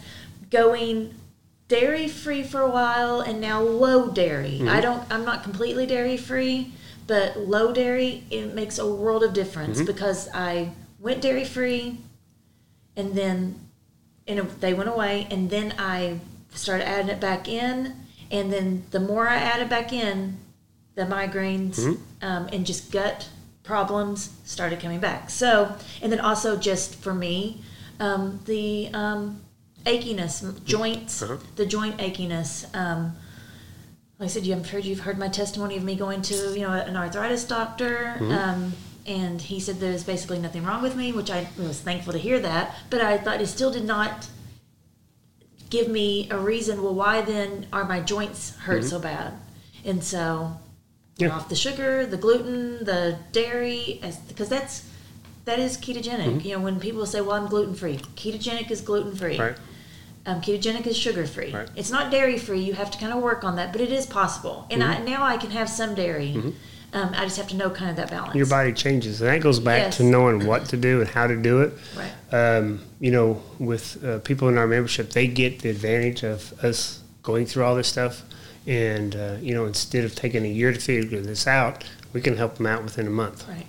going 0.50 1.14
dairy 1.70 2.08
free 2.08 2.42
for 2.42 2.60
a 2.60 2.68
while 2.68 3.20
and 3.20 3.40
now 3.40 3.62
low 3.62 4.10
dairy. 4.10 4.60
I 4.68 4.80
don't 4.80 5.02
I'm 5.10 5.24
not 5.24 5.44
completely 5.44 5.86
dairy 5.86 6.16
free, 6.16 6.72
but 7.06 7.38
low 7.38 7.72
dairy 7.72 8.24
it 8.28 8.54
makes 8.54 8.78
a 8.78 8.86
world 8.92 9.22
of 9.22 9.32
difference 9.32 9.80
because 9.80 10.28
I 10.34 10.72
went 10.98 11.22
dairy 11.22 11.44
free 11.44 11.98
and 12.96 13.14
then 13.14 13.54
and 14.26 14.40
they 14.60 14.74
went 14.74 14.90
away 14.90 15.28
and 15.30 15.48
then 15.48 15.72
I 15.78 16.18
started 16.54 16.86
adding 16.88 17.08
it 17.08 17.20
back 17.20 17.48
in 17.48 17.94
and 18.32 18.52
then 18.52 18.82
the 18.90 19.00
more 19.00 19.28
I 19.28 19.36
added 19.36 19.68
back 19.68 19.92
in 19.92 20.38
the 20.96 21.02
migraines 21.02 21.78
um, 22.20 22.48
and 22.52 22.66
just 22.66 22.90
gut 22.90 23.28
problems 23.62 24.30
started 24.44 24.80
coming 24.80 24.98
back. 24.98 25.30
So 25.30 25.76
and 26.02 26.10
then 26.10 26.18
also 26.20 26.56
just 26.56 26.96
for 26.96 27.14
me 27.14 27.62
um, 28.00 28.40
the 28.46 28.88
um, 28.92 29.40
achiness, 29.84 30.42
joints, 30.64 31.22
Uh-huh. 31.22 31.36
the 31.56 31.66
joint 31.66 31.98
achiness. 31.98 32.66
Um, 32.74 33.12
like 34.18 34.26
I 34.26 34.30
said, 34.30 34.44
you, 34.46 34.54
I'm 34.54 34.64
sure 34.64 34.78
you've 34.78 35.00
heard 35.00 35.18
my 35.18 35.28
testimony 35.28 35.76
of 35.76 35.82
me 35.82 35.94
going 35.96 36.20
to 36.22 36.34
you 36.54 36.60
know 36.66 36.72
an 36.72 36.96
arthritis 36.96 37.44
doctor, 37.44 38.16
um, 38.20 38.74
and 39.06 39.40
he 39.40 39.58
said 39.60 39.80
there's 39.80 40.04
basically 40.04 40.38
nothing 40.38 40.64
wrong 40.64 40.82
with 40.82 40.94
me, 40.96 41.12
which 41.12 41.30
I 41.30 41.48
was 41.58 41.80
thankful 41.80 42.12
to 42.12 42.18
hear 42.18 42.38
that. 42.40 42.74
But 42.90 43.00
I 43.00 43.16
thought 43.18 43.40
it 43.40 43.46
still 43.46 43.70
did 43.70 43.84
not 43.84 44.28
give 45.70 45.88
me 45.88 46.28
a 46.30 46.38
reason. 46.38 46.82
Well, 46.82 46.94
why 46.94 47.22
then 47.22 47.66
are 47.72 47.84
my 47.84 48.00
joints 48.00 48.56
hurt 48.58 48.84
so 48.84 48.98
bad? 48.98 49.34
And 49.84 50.02
so 50.04 50.52
Yeah. 51.16 51.30
off 51.30 51.48
the 51.48 51.54
sugar, 51.56 52.04
the 52.06 52.16
gluten, 52.16 52.84
the 52.84 53.16
dairy, 53.32 54.00
because 54.28 54.48
that's 54.48 54.82
that 55.46 55.58
is 55.58 55.76
ketogenic. 55.78 56.44
You 56.44 56.56
know, 56.58 56.60
when 56.62 56.78
people 56.78 57.06
say, 57.06 57.20
"Well, 57.22 57.36
I'm 57.36 57.46
gluten 57.48 57.74
free," 57.74 57.98
ketogenic 58.16 58.70
is 58.70 58.80
gluten 58.82 59.16
free. 59.16 59.38
Right. 59.38 59.56
Um, 60.26 60.40
ketogenic 60.42 60.86
is 60.86 60.96
sugar 60.98 61.26
free. 61.26 61.52
Right. 61.52 61.68
It's 61.76 61.90
not 61.90 62.10
dairy 62.10 62.38
free. 62.38 62.60
You 62.60 62.74
have 62.74 62.90
to 62.90 62.98
kind 62.98 63.12
of 63.12 63.22
work 63.22 63.42
on 63.42 63.56
that, 63.56 63.72
but 63.72 63.80
it 63.80 63.90
is 63.90 64.04
possible. 64.06 64.66
And 64.70 64.82
Mm-hmm. 64.82 65.02
I, 65.02 65.04
now 65.04 65.24
I 65.24 65.36
can 65.38 65.50
have 65.50 65.68
some 65.68 65.94
dairy. 65.94 66.34
Um, 66.92 67.10
I 67.14 67.24
just 67.24 67.36
have 67.36 67.48
to 67.48 67.56
know 67.56 67.70
kind 67.70 67.90
of 67.90 67.96
that 67.96 68.10
balance. 68.10 68.34
Your 68.34 68.46
body 68.46 68.72
changes. 68.72 69.20
And 69.22 69.30
that 69.30 69.40
goes 69.40 69.60
back 69.60 69.78
Yes. 69.78 69.96
to 69.98 70.02
knowing 70.04 70.44
what 70.46 70.66
to 70.66 70.76
do 70.76 71.00
and 71.00 71.08
how 71.08 71.26
to 71.26 71.36
do 71.36 71.62
it. 71.62 71.72
Right. 71.96 72.12
um, 72.58 72.80
you 72.98 73.10
know, 73.12 73.40
with 73.58 74.02
uh, 74.04 74.18
people 74.18 74.48
in 74.48 74.58
our 74.58 74.66
membership, 74.66 75.10
they 75.10 75.26
get 75.26 75.60
the 75.60 75.70
advantage 75.70 76.22
of 76.24 76.52
us 76.64 77.00
going 77.22 77.46
through 77.46 77.64
all 77.64 77.74
this 77.74 77.88
stuff. 77.88 78.22
And, 78.66 79.16
uh, 79.16 79.36
you 79.40 79.54
know, 79.54 79.64
instead 79.66 80.04
of 80.04 80.14
taking 80.14 80.44
a 80.44 80.48
year 80.48 80.72
to 80.72 80.78
figure 80.78 81.20
this 81.20 81.46
out, 81.46 81.84
we 82.12 82.20
can 82.20 82.36
help 82.36 82.56
them 82.56 82.66
out 82.66 82.82
within 82.84 83.06
a 83.06 83.10
month. 83.10 83.48
Right. 83.48 83.66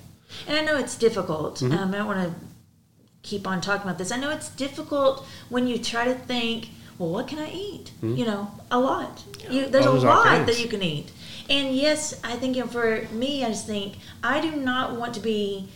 And 0.48 0.58
I 0.58 0.62
know 0.66 0.78
it's 0.78 0.96
difficult. 0.98 1.60
Mm-hmm. 1.60 1.74
Um, 1.78 1.94
I 1.94 1.98
don't 2.00 2.08
want 2.08 2.30
to 2.30 2.36
keep 3.24 3.48
on 3.48 3.62
talking 3.62 3.84
about 3.84 3.98
this. 3.98 4.12
I 4.12 4.18
know 4.18 4.30
it's 4.32 4.50
difficult 4.50 5.26
when 5.50 5.68
you 5.68 5.78
try 5.78 6.06
to 6.06 6.16
think, 6.16 6.70
well, 6.98 7.10
what 7.10 7.28
can 7.28 7.40
I 7.40 7.52
eat? 7.52 7.92
You 8.18 8.26
know, 8.26 8.52
a 8.70 8.80
lot. 8.80 9.24
You, 9.50 9.68
there's 9.68 9.86
a 9.86 9.92
lot 9.92 10.46
that 10.46 10.60
you 10.60 10.68
can 10.68 10.84
eat. 10.84 11.12
And 11.50 11.76
yes, 11.76 12.20
I 12.24 12.36
think 12.36 12.56
you 12.56 12.64
know, 12.64 12.68
for 12.70 13.08
me, 13.12 13.44
I 13.44 13.50
just 13.50 13.66
think 13.68 13.96
I 14.24 14.40
do 14.42 14.52
not 14.56 14.96
want 14.96 15.14
to 15.16 15.20
be 15.20 15.70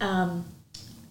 um, 0.00 0.44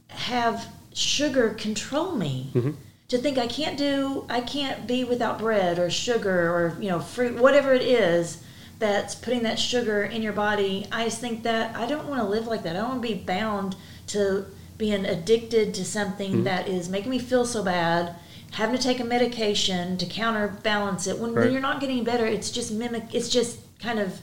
have 0.10 0.68
sugar 0.94 1.52
control 1.52 2.16
me. 2.16 2.52
Mm-hmm. 2.54 2.72
To 3.10 3.18
think 3.18 3.38
I 3.38 3.48
can't 3.48 3.78
do, 3.78 4.26
I 4.30 4.40
can't 4.42 4.88
be 4.88 5.04
without 5.04 5.40
bread 5.40 5.80
or 5.80 5.90
sugar 5.90 6.50
or 6.54 6.78
you 6.80 6.90
know 6.90 7.00
fruit, 7.00 7.38
whatever 7.40 7.74
it 7.74 7.82
is. 7.82 8.44
that's 8.80 9.14
putting 9.16 9.44
that 9.44 9.60
sugar 9.60 10.04
in 10.04 10.22
your 10.22 10.34
body. 10.34 10.88
I 10.92 11.06
just 11.06 11.20
think 11.22 11.44
that 11.44 11.76
I 11.76 11.86
don't 11.86 12.08
want 12.08 12.20
to 12.22 12.28
live 12.28 12.48
like 12.48 12.64
that. 12.64 12.76
I 12.76 12.80
don't 12.80 12.90
want 12.90 13.02
to 13.04 13.08
be 13.08 13.14
bound 13.14 13.76
to 14.08 14.46
being 14.82 15.06
addicted 15.06 15.74
to 15.76 15.86
something 15.86 16.32
Mm-hmm. 16.32 16.44
that 16.46 16.68
is 16.68 16.90
making 16.90 17.12
me 17.12 17.20
feel 17.20 17.46
so 17.46 17.64
bad. 17.64 18.16
Having 18.54 18.78
to 18.78 18.82
take 18.84 19.00
a 19.00 19.04
medication 19.04 19.96
to 19.98 20.06
counterbalance 20.08 21.06
it 21.08 21.20
when, 21.20 21.34
when 21.36 21.52
you're 21.54 21.62
not 21.62 21.80
getting 21.80 22.04
better, 22.04 22.26
it's 22.26 22.50
just 22.50 22.72
mimic. 22.74 23.04
It's 23.14 23.30
just 23.30 23.60
kind 23.80 24.00
of 24.00 24.20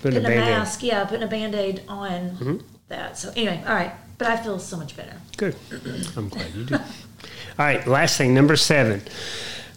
Putting 0.00 0.18
a 0.18 0.20
putting 0.20 0.24
a 0.24 0.40
band-aid. 0.40 0.58
mask, 0.58 0.82
yeah, 0.84 1.04
putting 1.04 1.24
a 1.24 1.26
band 1.26 1.54
aid 1.56 1.82
on 1.88 2.10
Mm-hmm. 2.30 2.56
that. 2.88 3.18
So 3.18 3.32
anyway, 3.36 3.62
all 3.66 3.74
right, 3.74 3.92
but 4.16 4.28
I 4.28 4.36
feel 4.36 4.58
so 4.60 4.76
much 4.76 4.96
better. 4.96 5.14
Good. 5.36 5.56
I'm 6.16 6.28
glad 6.28 6.54
you 6.54 6.64
do. 6.64 6.74
All 6.76 6.80
right, 7.58 7.84
last 7.86 8.16
thing, 8.16 8.32
number 8.32 8.54
seven. 8.56 9.02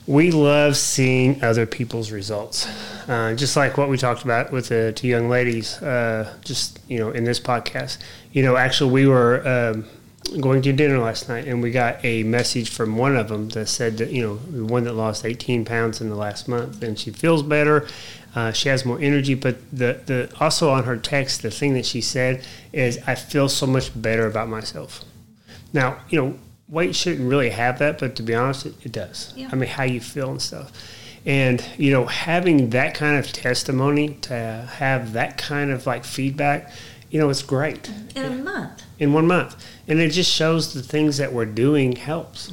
We 0.08 0.32
love 0.32 0.78
seeing 0.78 1.44
other 1.44 1.66
people's 1.66 2.12
results. 2.12 2.66
Uh, 3.10 3.34
just 3.34 3.58
like 3.58 3.78
what 3.78 3.90
we 3.90 3.98
talked 3.98 4.24
about 4.24 4.54
with 4.54 4.70
the 4.70 4.94
two 4.94 5.08
young 5.08 5.28
ladies, 5.28 5.82
uh, 5.82 6.34
just, 6.46 6.80
you 6.88 6.98
know, 6.98 7.12
in 7.12 7.26
this 7.26 7.42
podcast. 7.42 7.98
You 8.32 8.44
know, 8.44 8.56
actually, 8.56 8.92
we 8.92 9.08
were 9.08 9.46
um, 9.46 9.86
going 10.40 10.62
to 10.62 10.72
dinner 10.72 10.98
last 11.00 11.28
night 11.28 11.46
and 11.46 11.62
we 11.62 11.72
got 11.72 12.04
a 12.06 12.24
message 12.24 12.70
from 12.70 12.96
one 12.96 13.18
of 13.18 13.28
them 13.28 13.50
that 13.50 13.68
said 13.68 13.98
that, 13.98 14.12
you 14.12 14.22
know, 14.22 14.36
the 14.38 14.66
one 14.66 14.86
that 14.86 14.94
lost 14.94 15.26
18 15.26 15.66
pounds 15.66 16.00
in 16.00 16.10
the 16.10 16.16
last 16.16 16.48
month 16.48 16.82
and 16.84 16.98
she 16.98 17.12
feels 17.12 17.44
better. 17.44 17.88
Uh, 18.34 18.52
she 18.52 18.70
has 18.70 18.86
more 18.86 19.00
energy, 19.00 19.34
but 19.34 19.58
the, 19.72 20.02
the 20.06 20.32
also 20.40 20.70
on 20.70 20.84
her 20.84 20.96
text, 20.96 21.42
the 21.42 21.52
thing 21.52 21.74
that 21.74 21.86
she 21.86 22.00
said 22.00 22.46
is, 22.72 23.00
I 23.08 23.16
feel 23.16 23.50
so 23.50 23.66
much 23.66 24.00
better 24.00 24.26
about 24.26 24.48
myself. 24.48 25.04
Now, 25.74 26.00
you 26.10 26.22
know, 26.22 26.40
weight 26.70 26.96
shouldn't 26.96 27.30
really 27.30 27.50
have 27.50 27.80
that, 27.80 28.00
but 28.00 28.16
to 28.18 28.24
be 28.24 28.36
honest, 28.36 28.66
it, 28.66 28.76
it 28.84 28.92
does. 28.92 29.34
Yeah. 29.36 29.50
I 29.52 29.56
mean, 29.56 29.70
how 29.70 29.84
you 29.84 30.02
feel 30.02 30.32
and 30.32 30.42
stuff. 30.42 30.72
And, 31.26 31.64
you 31.78 31.92
know, 31.92 32.06
having 32.06 32.70
that 32.70 32.94
kind 32.94 33.18
of 33.18 33.32
testimony, 33.32 34.16
to 34.22 34.34
have 34.78 35.14
that 35.14 35.38
kind 35.38 35.72
of 35.72 35.86
like 35.86 36.06
feedback, 36.06 36.72
you 37.10 37.20
know, 37.20 37.30
it's 37.30 37.42
great 37.42 37.90
In 38.16 38.26
a 38.26 38.30
month, 38.30 38.84
in 39.00 39.14
one 39.14 39.28
month. 39.28 39.56
And 39.88 40.00
it 40.00 40.12
just 40.12 40.32
shows 40.32 40.74
the 40.74 40.82
things 40.82 41.18
that 41.18 41.34
we're 41.34 41.46
doing 41.46 41.96
helps. 41.96 42.52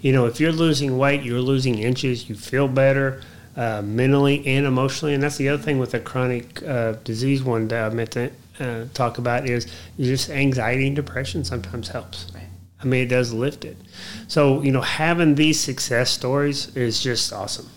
You 0.00 0.12
know, 0.12 0.26
if 0.26 0.40
you're 0.40 0.52
losing 0.52 0.98
weight, 0.98 1.22
you're 1.22 1.40
losing 1.40 1.78
inches, 1.78 2.28
you 2.28 2.36
feel 2.36 2.68
better 2.68 3.22
uh, 3.56 3.82
mentally 3.82 4.46
and 4.46 4.66
emotionally. 4.66 5.14
And 5.14 5.22
that's 5.22 5.36
the 5.36 5.48
other 5.48 5.62
thing 5.62 5.78
with 5.78 5.94
a 5.94 6.00
chronic 6.00 6.62
uh, 6.62 6.92
disease 7.04 7.42
one 7.42 7.68
that 7.68 7.90
I 7.90 7.94
meant 7.94 8.10
to 8.12 8.30
uh, 8.60 8.84
talk 8.94 9.18
about 9.18 9.48
is 9.48 9.66
just 9.98 10.30
anxiety 10.30 10.86
and 10.86 10.96
depression 10.96 11.44
sometimes 11.44 11.88
helps. 11.88 12.30
Right. 12.34 12.45
I 12.80 12.84
mean, 12.84 13.02
it 13.02 13.08
does 13.08 13.32
lift 13.32 13.64
it. 13.64 13.76
So, 14.28 14.62
you 14.62 14.70
know, 14.72 14.82
having 14.82 15.34
these 15.34 15.58
success 15.58 16.10
stories 16.10 16.74
is 16.76 17.02
just 17.02 17.32
awesome. 17.32 17.68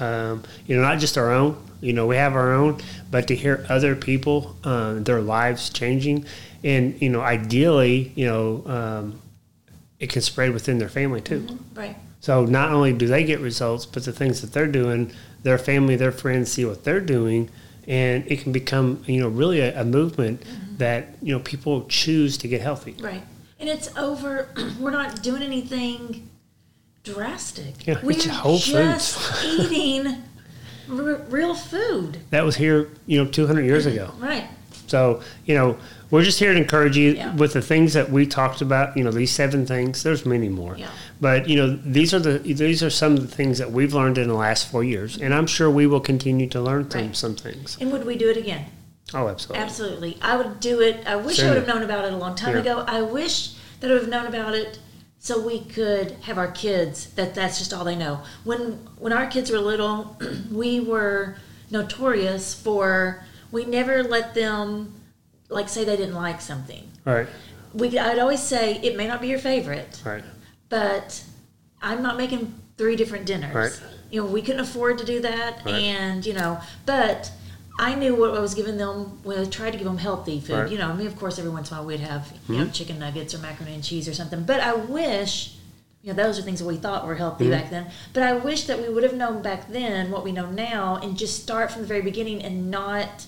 Um, 0.00 0.42
you 0.66 0.76
know, 0.76 0.82
not 0.82 0.98
just 0.98 1.16
our 1.16 1.32
own, 1.32 1.56
you 1.80 1.92
know, 1.92 2.06
we 2.06 2.16
have 2.16 2.34
our 2.34 2.52
own, 2.52 2.80
but 3.10 3.26
to 3.28 3.36
hear 3.36 3.64
other 3.68 3.96
people, 3.96 4.56
uh, 4.64 4.94
their 4.94 5.20
lives 5.20 5.70
changing. 5.70 6.24
And, 6.62 7.00
you 7.00 7.08
know, 7.08 7.20
ideally, 7.20 8.12
you 8.14 8.26
know, 8.26 8.62
um, 8.66 9.22
it 9.98 10.10
can 10.10 10.22
spread 10.22 10.52
within 10.52 10.78
their 10.78 10.88
family 10.88 11.20
too. 11.20 11.46
right? 11.74 11.96
So 12.20 12.44
not 12.44 12.72
only 12.72 12.92
do 12.92 13.06
they 13.06 13.24
get 13.24 13.40
results, 13.40 13.86
but 13.86 14.04
the 14.04 14.12
things 14.12 14.40
that 14.40 14.52
they're 14.52 14.66
doing, 14.66 15.12
their 15.42 15.58
family, 15.58 15.96
their 15.96 16.12
friends 16.12 16.52
see 16.52 16.64
what 16.64 16.84
they're 16.84 17.00
doing, 17.00 17.48
and 17.86 18.24
it 18.26 18.40
can 18.40 18.52
become, 18.52 19.02
you 19.06 19.20
know, 19.20 19.28
really 19.28 19.60
a, 19.60 19.80
a 19.80 19.84
movement 19.84 20.42
that 20.78 21.16
you 21.22 21.32
know 21.32 21.40
people 21.40 21.86
choose 21.86 22.36
to 22.38 22.48
get 22.48 22.60
healthy. 22.60 22.94
Right. 23.00 23.22
And 23.60 23.68
it's 23.68 23.94
over. 23.96 24.48
We're 24.80 24.90
not 24.90 25.22
doing 25.22 25.42
anything 25.42 26.28
drastic. 27.04 27.86
Yeah, 27.86 28.00
We're 28.02 28.12
just 28.12 29.44
eating 29.44 30.06
r- 30.90 31.20
real 31.28 31.54
food. 31.54 32.18
That 32.30 32.44
was 32.44 32.56
here, 32.56 32.90
you 33.06 33.22
know, 33.22 33.30
200 33.30 33.62
years 33.64 33.86
ago. 33.86 34.12
Right. 34.18 34.48
So, 34.86 35.20
you 35.44 35.54
know, 35.54 35.76
we're 36.10 36.22
just 36.22 36.38
here 36.38 36.54
to 36.54 36.58
encourage 36.58 36.96
you 36.96 37.12
Yeah. 37.12 37.34
with 37.36 37.52
the 37.52 37.60
things 37.60 37.92
that 37.92 38.10
we 38.10 38.26
talked 38.26 38.62
about. 38.62 38.96
You 38.96 39.04
know, 39.04 39.10
these 39.10 39.30
seven 39.30 39.66
things. 39.66 40.02
There's 40.02 40.24
many 40.24 40.48
more, 40.48 40.78
Yeah. 40.78 40.88
but 41.20 41.46
you 41.46 41.56
know, 41.56 41.76
these 41.84 42.14
are 42.14 42.18
the 42.18 42.38
these 42.38 42.82
are 42.82 42.88
some 42.88 43.12
of 43.12 43.20
the 43.20 43.26
things 43.36 43.58
that 43.58 43.70
we've 43.70 43.92
learned 43.92 44.16
in 44.16 44.28
the 44.28 44.34
last 44.34 44.70
four 44.70 44.82
years, 44.82 45.18
and 45.18 45.34
I'm 45.34 45.46
sure 45.46 45.68
we 45.70 45.86
will 45.86 46.00
continue 46.00 46.46
to 46.48 46.60
learn 46.62 46.88
Right. 46.88 47.14
some 47.14 47.36
things. 47.36 47.76
And 47.82 47.92
would 47.92 48.06
we 48.06 48.16
do 48.16 48.30
it 48.30 48.38
again? 48.38 48.64
Oh, 49.14 49.28
absolutely. 49.28 49.64
Absolutely. 49.64 50.18
I 50.20 50.36
would 50.36 50.60
do 50.60 50.80
it. 50.80 51.06
I 51.06 51.16
wish 51.16 51.40
I 51.42 51.48
would 51.48 51.56
have 51.56 51.66
known 51.66 51.82
about 51.82 52.04
it 52.04 52.12
a 52.12 52.16
long 52.16 52.34
time 52.34 52.54
Yeah. 52.54 52.60
ago. 52.60 52.84
I 52.86 53.02
wish 53.02 53.54
that 53.80 53.90
I 53.90 53.94
would 53.94 54.02
have 54.02 54.10
known 54.10 54.26
about 54.26 54.54
it 54.54 54.78
so 55.18 55.40
we 55.40 55.60
could 55.60 56.12
have 56.22 56.38
our 56.38 56.50
kids 56.50 57.06
that 57.14 57.34
that's 57.34 57.58
just 57.58 57.72
all 57.72 57.84
they 57.84 57.96
know. 57.96 58.20
When 58.44 58.72
when 58.98 59.12
our 59.12 59.26
kids 59.26 59.50
were 59.50 59.58
little, 59.58 60.16
we 60.52 60.80
were 60.80 61.36
notorious 61.70 62.54
for 62.54 63.24
we 63.50 63.64
never 63.64 64.02
let 64.02 64.34
them 64.34 64.94
like 65.48 65.68
say 65.68 65.84
they 65.84 65.96
didn't 65.96 66.14
like 66.14 66.40
something. 66.40 66.90
Right. 67.04 67.26
We 67.72 67.98
I'd 67.98 68.18
always 68.18 68.42
say 68.42 68.74
it 68.82 68.96
may 68.96 69.06
not 69.06 69.20
be 69.20 69.28
your 69.28 69.38
favorite, 69.38 70.02
right. 70.04 70.24
but 70.68 71.22
I'm 71.80 72.02
not 72.02 72.16
making 72.16 72.54
three 72.76 72.96
different 72.96 73.24
dinners. 73.26 73.54
Right. 73.54 73.80
You 74.10 74.22
know, 74.22 74.26
we 74.26 74.40
couldn't 74.42 74.60
afford 74.60 74.98
to 74.98 75.04
do 75.04 75.20
that, 75.20 75.62
Right. 75.64 75.74
and 75.74 76.24
you 76.24 76.32
know, 76.32 76.60
but 76.86 77.30
I 77.80 77.94
knew 77.94 78.14
what 78.16 78.34
I 78.34 78.40
was 78.40 78.54
giving 78.54 78.76
them 78.76 79.20
when 79.22 79.38
I 79.38 79.44
tried 79.44 79.70
to 79.70 79.78
give 79.78 79.86
them 79.86 79.98
healthy 79.98 80.40
food. 80.40 80.52
Right. 80.52 80.62
Mm-hmm. 80.64 80.72
You 80.72 80.78
know, 80.78 80.88
I 80.88 80.94
mean, 80.94 81.06
of 81.06 81.16
course, 81.16 81.38
every 81.38 81.50
once 81.50 81.70
in 81.70 81.76
a 81.76 81.80
while 81.80 81.86
we'd 81.86 82.00
have 82.00 82.32
you 82.48 82.58
know 82.58 82.66
chicken 82.70 82.98
nuggets 82.98 83.34
or 83.34 83.38
macaroni 83.38 83.74
and 83.74 83.84
cheese 83.84 84.08
or 84.08 84.14
something. 84.14 84.42
But 84.44 84.60
I 84.60 84.74
wish. 84.74 85.54
You 86.00 86.12
know, 86.14 86.22
those 86.22 86.38
are 86.38 86.42
things 86.42 86.60
that 86.60 86.64
we 86.64 86.76
thought 86.76 87.04
were 87.06 87.16
healthy 87.16 87.44
Mm-hmm. 87.46 87.52
back 87.60 87.70
then. 87.70 87.90
But 88.14 88.22
I 88.22 88.32
wish 88.34 88.64
that 88.68 88.80
we 88.80 88.88
would 88.88 89.02
have 89.02 89.14
known 89.14 89.42
back 89.42 89.68
then 89.68 90.12
what 90.12 90.22
we 90.22 90.30
know 90.30 90.48
now 90.48 90.96
and 91.02 91.18
just 91.18 91.42
start 91.42 91.72
from 91.72 91.82
the 91.82 91.88
very 91.88 92.02
beginning 92.02 92.40
and 92.42 92.70
not 92.70 93.26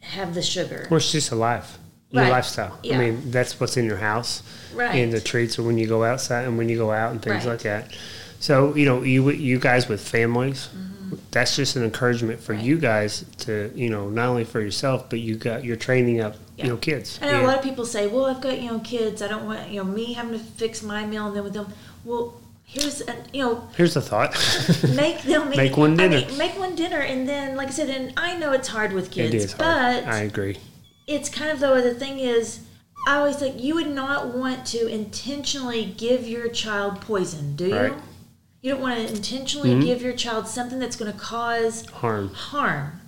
have 0.00 0.34
the 0.34 0.42
sugar. 0.42 0.86
Well, 0.90 0.98
it's 0.98 1.10
just 1.10 1.32
a 1.32 1.34
life, 1.34 1.78
your 2.10 2.22
Right. 2.24 2.30
lifestyle. 2.30 2.78
Yeah. 2.82 2.96
I 2.96 2.98
mean, 2.98 3.30
that's 3.30 3.58
what's 3.58 3.78
in 3.78 3.86
your 3.86 3.96
house, 3.96 4.42
Right. 4.74 4.94
and 4.96 5.10
the 5.12 5.20
treats 5.22 5.58
are 5.58 5.62
when 5.62 5.78
you 5.78 5.86
go 5.86 6.04
outside 6.04 6.44
and 6.44 6.58
when 6.58 6.68
you 6.68 6.76
go 6.76 6.92
out 6.92 7.12
and 7.12 7.22
things 7.22 7.44
Right. 7.46 7.52
like 7.52 7.62
that. 7.62 7.92
So 8.40 8.74
you 8.76 8.84
know, 8.84 9.02
you 9.02 9.30
you 9.30 9.58
guys 9.58 9.88
with 9.88 10.06
families, 10.06 10.68
that's 11.30 11.56
just 11.56 11.76
an 11.76 11.84
encouragement 11.84 12.40
for. 12.40 12.52
Right. 12.54 12.62
you 12.64 12.78
guys 12.78 13.24
to 13.38 13.70
you 13.74 13.90
know 13.90 14.08
not 14.08 14.28
only 14.28 14.44
for 14.44 14.60
yourself, 14.60 15.08
but 15.10 15.20
you 15.20 15.36
got 15.36 15.64
you're 15.64 15.76
training 15.76 16.20
up 16.20 16.36
Yeah. 16.56 16.64
you 16.66 16.70
know 16.72 16.76
kids. 16.76 17.18
I 17.22 17.26
And- 17.28 17.42
a 17.44 17.46
lot 17.46 17.56
of 17.58 17.62
people 17.64 17.84
say, 17.86 18.06
"Well, 18.06 18.26
I've 18.26 18.40
got 18.40 18.60
you 18.60 18.70
know 18.70 18.78
kids. 18.80 19.22
I 19.22 19.28
don't 19.28 19.46
want 19.46 19.68
you 19.70 19.82
know 19.82 19.84
me 19.84 20.12
having 20.14 20.32
to 20.38 20.44
fix 20.44 20.82
my 20.82 21.04
meal 21.06 21.26
and 21.26 21.36
then 21.36 21.44
with 21.44 21.54
them." 21.54 21.66
Well, 22.04 22.34
here's 22.64 23.00
a, 23.02 23.14
you 23.32 23.42
know 23.44 23.68
Here's 23.76 23.94
the 23.94 24.00
thought. 24.02 24.32
make 24.94 25.22
them 25.22 25.52
eat- 25.52 25.56
Make 25.64 25.76
one 25.76 25.92
I 26.00 26.08
dinner. 26.08 26.26
mean, 26.26 26.38
make 26.38 26.58
one 26.58 26.74
dinner, 26.74 26.98
and 27.00 27.28
then 27.28 27.56
like 27.56 27.68
I 27.68 27.72
said, 27.72 27.88
and 27.90 28.12
I 28.16 28.36
know 28.36 28.52
it's 28.52 28.68
hard 28.68 28.92
with 28.92 29.06
it 29.08 29.12
kids, 29.12 29.34
is 29.44 29.52
hard. 29.52 30.04
but 30.04 30.12
I 30.12 30.18
agree. 30.20 30.58
it's 31.06 31.28
kind 31.28 31.50
of 31.50 31.60
though 31.60 31.80
the 31.80 31.94
thing 31.94 32.18
is. 32.18 32.60
I 33.06 33.16
always 33.16 33.36
think 33.36 33.62
you 33.62 33.74
would 33.74 33.90
not 33.90 34.28
want 34.34 34.64
to 34.68 34.86
intentionally 34.86 35.84
give 35.84 36.26
your 36.26 36.48
child 36.48 37.02
poison, 37.02 37.54
do 37.54 37.66
you? 37.68 37.76
Right. 37.76 37.92
Mm-hmm. 38.64 38.68
You 38.68 38.72
don't 38.74 38.82
want 38.82 39.08
to 39.08 39.14
intentionally 39.14 39.80
give 39.84 40.00
your 40.02 40.14
child 40.14 40.46
something 40.48 40.78
that's 40.78 40.96
going 40.96 41.12
to 41.12 41.18
cause 41.18 41.86
Harm. 41.86 42.30
harm. 42.30 43.00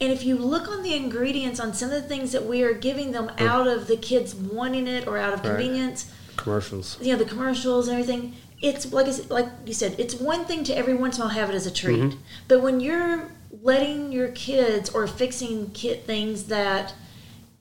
And 0.00 0.12
if 0.12 0.24
you 0.24 0.36
look 0.36 0.68
on 0.68 0.82
the 0.82 0.94
ingredients 0.94 1.58
on 1.60 1.72
some 1.74 1.90
of 1.90 2.02
the 2.02 2.08
things 2.08 2.32
that 2.32 2.44
we 2.46 2.62
are 2.62 2.72
giving 2.74 3.12
them 3.12 3.30
out 3.38 3.66
of 3.66 3.86
the 3.86 3.96
kids 3.96 4.34
wanting 4.34 4.86
it 4.86 5.06
or 5.06 5.18
out 5.18 5.32
of 5.34 5.40
Right. 5.40 5.56
convenience, 5.56 6.10
Commercials. 6.36 6.96
you 7.00 7.12
know, 7.12 7.18
the 7.18 7.28
commercials 7.28 7.88
and 7.88 7.98
everything, 8.00 8.34
it's 8.62 8.92
like 8.92 9.06
I 9.06 9.10
said, 9.12 9.30
like 9.30 9.46
you 9.66 9.72
said, 9.74 9.94
it's 9.98 10.14
one 10.14 10.44
thing 10.44 10.64
to 10.64 10.76
every 10.76 10.94
once 10.94 11.16
in 11.16 11.22
a 11.22 11.26
while 11.26 11.34
have 11.34 11.50
it 11.50 11.54
as 11.54 11.66
a 11.66 11.70
treat. 11.70 12.00
Mm-hmm. 12.00 12.18
But 12.48 12.60
when 12.62 12.80
you're 12.80 13.30
letting 13.62 14.12
your 14.12 14.28
kids 14.28 14.90
or 14.90 15.06
fixing 15.06 15.70
kid 15.72 16.04
things 16.06 16.44
that 16.44 16.94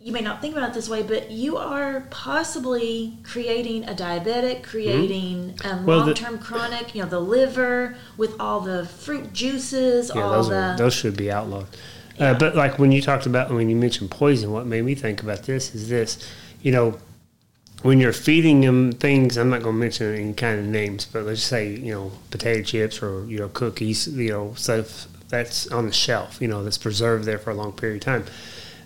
you 0.02 0.14
may 0.14 0.22
not 0.22 0.40
think 0.42 0.56
about 0.56 0.70
it 0.70 0.74
this 0.74 0.88
way, 0.88 1.04
but 1.04 1.30
you 1.30 1.58
are 1.58 2.08
possibly 2.10 3.18
creating 3.24 3.84
a 3.84 3.94
diabetic, 3.94 4.64
creating 4.64 5.56
um, 5.66 5.80
Mm-hmm. 5.80 5.86
Well, 5.86 6.00
long-term 6.00 6.40
chronic, 6.40 6.96
you 6.96 7.04
know, 7.04 7.10
the 7.10 7.20
liver 7.20 7.96
with 8.16 8.40
all 8.40 8.62
the 8.62 8.86
fruit 8.86 9.34
juices, 9.34 10.12
Yeah, 10.14 10.22
all 10.22 10.32
those 10.32 10.50
the 10.50 10.56
are 10.56 10.78
those 10.78 10.94
should 10.94 11.18
be 11.18 11.32
outlawed. 11.32 11.68
Yeah. 12.18 12.32
Uh, 12.32 12.40
but 12.40 12.56
like 12.56 12.80
when 12.80 12.92
you 12.92 13.02
talked 13.02 13.26
about 13.26 13.52
when 13.52 13.70
you 13.70 13.76
mentioned 13.76 14.10
poison, 14.10 14.52
what 14.52 14.66
made 14.66 14.84
me 14.84 14.96
think 14.96 15.22
about 15.22 15.44
this 15.44 15.76
is 15.76 15.90
this, 15.90 16.18
you 16.62 16.72
know, 16.72 16.98
when 17.82 18.00
you're 18.00 18.14
feeding 18.14 18.62
them 18.62 18.92
things, 18.92 19.38
I'm 19.38 19.50
not 19.50 19.64
going 19.64 19.76
to 19.76 19.80
mention 19.80 20.16
any 20.16 20.34
kind 20.34 20.60
of 20.60 20.66
names, 20.66 21.06
but 21.06 21.24
let's 21.24 21.44
say 21.44 21.76
you 21.76 21.94
know 21.94 22.12
potato 22.32 22.62
chips 22.64 23.02
or 23.02 23.26
you 23.26 23.40
know 23.40 23.50
cookies, 23.50 24.08
you 24.08 24.32
know 24.32 24.54
stuff 24.56 25.08
that's 25.30 25.68
on 25.68 25.86
the 25.86 25.94
shelf, 25.94 26.42
you 26.42 26.48
know, 26.48 26.64
that's 26.64 26.78
preserved 26.78 27.26
there 27.26 27.38
for 27.38 27.52
a 27.52 27.54
long 27.54 27.72
period 27.72 27.98
of 27.98 28.06
time. 28.06 28.26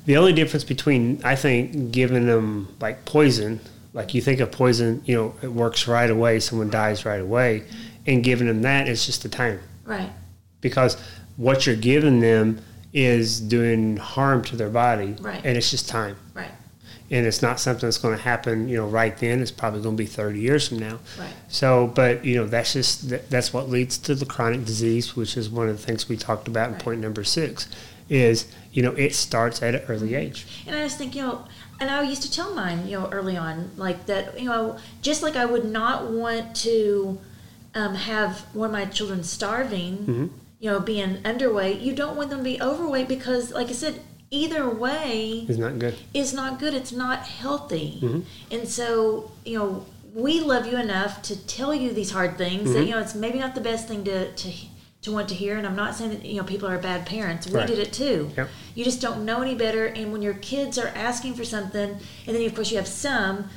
The 0.05 0.17
only 0.17 0.33
difference 0.33 0.63
between 0.63 1.21
I 1.23 1.35
think 1.35 1.91
giving 1.91 2.25
them 2.27 2.75
like 2.81 3.05
poison, 3.05 3.59
like 3.93 4.13
you 4.13 4.21
think 4.21 4.39
of 4.41 4.51
poison, 4.51 5.01
you 5.05 5.15
know, 5.15 5.35
it 5.41 5.47
works 5.51 5.87
right 5.87 6.09
away, 6.09 6.39
someone 6.39 6.69
dies 6.69 7.05
right 7.05 7.21
away, 7.21 7.63
and 8.05 8.23
giving 8.23 8.47
them 8.47 8.61
that 8.63 8.87
is 8.87 9.05
just 9.05 9.23
the 9.23 9.29
time 9.29 9.59
right, 9.85 10.09
because 10.61 10.97
what 11.37 11.65
you're 11.65 11.75
giving 11.77 12.19
them 12.19 12.59
is 12.93 13.39
doing 13.39 13.97
harm 13.97 14.43
to 14.43 14.55
their 14.55 14.69
body 14.69 15.15
Right. 15.19 15.41
and 15.43 15.57
it's 15.57 15.71
just 15.71 15.87
time 15.89 16.15
right, 16.33 16.51
and 17.09 17.25
it's 17.25 17.41
not 17.41 17.59
something 17.61 17.87
that's 17.87 17.97
going 17.97 18.15
to 18.15 18.21
happen 18.21 18.67
you 18.69 18.75
know 18.77 18.87
right 18.87 19.17
then 19.17 19.41
it's 19.41 19.51
probably 19.51 19.81
going 19.81 19.95
to 19.97 20.03
be 20.03 20.05
30 20.07 20.39
years 20.39 20.67
from 20.67 20.79
now 20.79 20.99
right. 21.19 21.33
so 21.47 21.87
but 21.87 22.23
you 22.25 22.35
know 22.35 22.45
that's 22.45 22.73
just 22.73 23.09
that- 23.09 23.29
that's 23.29 23.51
what 23.53 23.69
leads 23.69 23.97
to 23.99 24.13
the 24.15 24.25
chronic 24.25 24.63
disease 24.65 25.15
which 25.15 25.35
is 25.37 25.49
one 25.49 25.67
of 25.69 25.77
the 25.77 25.83
things 25.83 26.07
we 26.09 26.17
talked 26.17 26.47
about 26.47 26.67
in 26.67 26.73
Right. 26.73 26.83
point 26.83 26.99
number 27.01 27.23
six 27.23 27.67
is 28.13 28.45
you 28.71 28.81
know 28.83 28.91
it 28.91 29.13
starts 29.15 29.61
at 29.61 29.75
an 29.75 29.81
early 29.87 30.15
age. 30.15 30.45
And 30.67 30.75
I 30.75 30.79
just 30.83 30.97
think, 30.97 31.15
you 31.15 31.21
know, 31.23 31.45
and 31.79 31.89
I 31.89 32.01
used 32.03 32.21
to 32.23 32.31
tell 32.31 32.53
mine, 32.53 32.87
you 32.87 32.99
know, 32.99 33.09
early 33.11 33.35
on, 33.37 33.71
like 33.77 34.05
that, 34.05 34.39
you 34.39 34.47
know, 34.49 34.77
just 35.01 35.21
like 35.23 35.35
I 35.35 35.45
would 35.45 35.65
not 35.65 36.09
want 36.11 36.55
to 36.57 37.19
um, 37.75 37.95
have 37.95 38.39
one 38.53 38.67
of 38.67 38.71
my 38.73 38.85
children 38.85 39.23
starving, 39.23 39.97
Mm-hmm. 39.97 40.27
you 40.59 40.69
know, 40.71 40.79
being 40.79 41.17
underweight. 41.23 41.81
You 41.81 41.93
don't 41.93 42.15
want 42.15 42.29
them 42.29 42.39
to 42.39 42.43
be 42.43 42.61
overweight 42.61 43.07
because, 43.07 43.51
like 43.51 43.67
I 43.69 43.73
said, 43.73 43.99
either 44.31 44.69
way 44.69 45.45
It's 45.49 45.57
not 45.59 45.77
good. 45.79 45.95
is 46.13 46.33
not 46.33 46.59
good. 46.59 46.73
It's 46.73 46.91
not 46.91 47.19
healthy. 47.27 47.99
Mm-hmm. 48.01 48.19
And 48.55 48.67
so, 48.67 49.31
you 49.45 49.57
know, 49.59 49.85
we 50.13 50.39
love 50.39 50.67
you 50.67 50.77
enough 50.77 51.21
to 51.23 51.35
tell 51.47 51.73
you 51.73 51.91
these 51.93 52.11
hard 52.11 52.37
things 52.37 52.63
Mm-hmm. 52.69 52.73
that, 52.73 52.85
you 52.85 52.91
know, 52.91 52.99
it's 52.99 53.15
maybe 53.15 53.39
not 53.39 53.55
the 53.55 53.61
best 53.61 53.87
thing 53.87 54.03
to, 54.05 54.31
to, 54.31 54.49
to 55.03 55.11
want 55.11 55.29
to 55.29 55.35
hear. 55.35 55.57
And 55.57 55.67
I'm 55.67 55.75
not 55.75 55.95
saying 55.95 56.11
that, 56.11 56.25
you 56.25 56.37
know, 56.37 56.43
people 56.43 56.67
are 56.67 56.77
bad 56.77 57.05
parents. 57.05 57.47
We 57.47 57.53
Right. 57.53 57.67
did 57.67 57.77
it 57.79 57.93
too. 57.93 58.31
Yep. 58.35 58.49
You 58.73 58.83
just 58.83 59.01
don't 59.01 59.23
know 59.25 59.41
any 59.41 59.53
better. 59.53 59.85
And 59.85 60.11
when 60.11 60.21
your 60.21 60.33
kids 60.33 60.77
are 60.77 60.91
asking 60.95 61.35
for 61.35 61.43
something, 61.43 61.97
and 62.25 62.35
then 62.35 62.43
of 62.45 62.55
course 62.55 62.71
you 62.71 62.77
have 62.77 62.87
some 62.87 63.49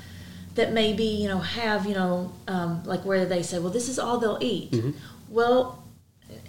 that 0.57 0.73
maybe, 0.73 1.05
you 1.05 1.29
know, 1.29 1.39
have, 1.39 1.87
you 1.87 1.95
know, 1.95 2.33
um, 2.49 2.83
like 2.85 3.05
where 3.05 3.25
they 3.25 3.43
say, 3.43 3.59
well, 3.59 3.73
this 3.73 3.89
is 3.89 3.99
all 3.99 4.19
they'll 4.19 4.39
eat. 4.41 4.73
Mm-hmm. 4.73 4.91
Well, 5.29 5.85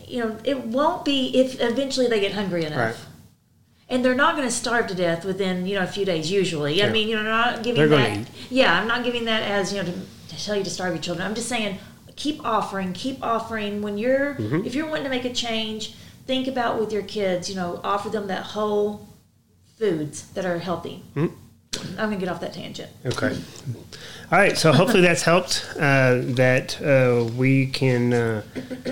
you 0.08 0.20
know, 0.20 0.38
it 0.44 0.66
won't 0.66 1.06
be 1.06 1.38
if 1.38 1.62
eventually 1.62 2.08
they 2.08 2.20
get 2.20 2.34
hungry 2.34 2.66
enough. 2.66 2.78
Right. 2.80 2.96
And 3.90 4.04
they're 4.04 4.16
not 4.16 4.36
going 4.36 4.48
to 4.48 4.54
starve 4.54 4.88
to 4.88 4.96
death 4.96 5.24
within 5.24 5.66
you 5.66 5.76
know 5.76 5.84
a 5.84 5.88
few 5.88 6.04
days. 6.04 6.30
Usually, 6.30 6.84
I 6.84 6.90
mean, 6.90 7.08
you 7.08 7.16
know, 7.16 7.24
not 7.24 7.64
giving 7.64 7.88
They're 7.88 8.16
that. 8.16 8.28
Yeah, 8.50 8.78
I'm 8.78 8.86
not 8.88 9.06
giving 9.06 9.24
that 9.26 9.44
as 9.44 9.72
you 9.72 9.82
know 9.82 9.86
to, 9.86 9.94
to 9.94 10.46
tell 10.46 10.58
you 10.58 10.64
to 10.66 10.70
starve 10.70 10.94
your 10.94 11.02
children. 11.02 11.26
I'm 11.26 11.36
just 11.36 11.48
saying, 11.48 11.78
keep 12.17 12.43
offering, 12.45 12.91
keep 12.91 13.23
offering. 13.23 13.82
When 13.82 13.97
you're 13.97 14.36
Mm-hmm. 14.36 14.65
if 14.65 14.75
you're 14.75 14.88
wanting 14.88 15.06
to 15.06 15.10
make 15.10 15.23
a 15.25 15.34
change, 15.34 15.95
think 16.25 16.47
about 16.47 16.77
with 16.80 16.91
your 16.91 17.03
kids. 17.03 17.49
You 17.49 17.56
know, 17.56 17.80
offer 17.84 18.10
them 18.10 18.27
that 18.27 18.43
whole 18.43 19.08
foods 19.80 20.27
that 20.34 20.43
are 20.45 20.60
healthy. 20.60 21.03
Mm-hmm. 21.15 21.34
I'm 21.99 22.10
gonna 22.10 22.17
get 22.17 22.27
off 22.30 22.41
that 22.41 22.53
tangent. 22.53 22.89
Okay. 23.06 23.38
All 24.32 24.39
right. 24.39 24.58
So 24.58 24.73
hopefully 24.73 25.01
that's 25.01 25.21
helped. 25.21 25.65
Uh, 25.75 26.21
that 26.36 26.82
uh, 26.82 27.32
we 27.36 27.67
can 27.67 28.13
uh, 28.13 28.41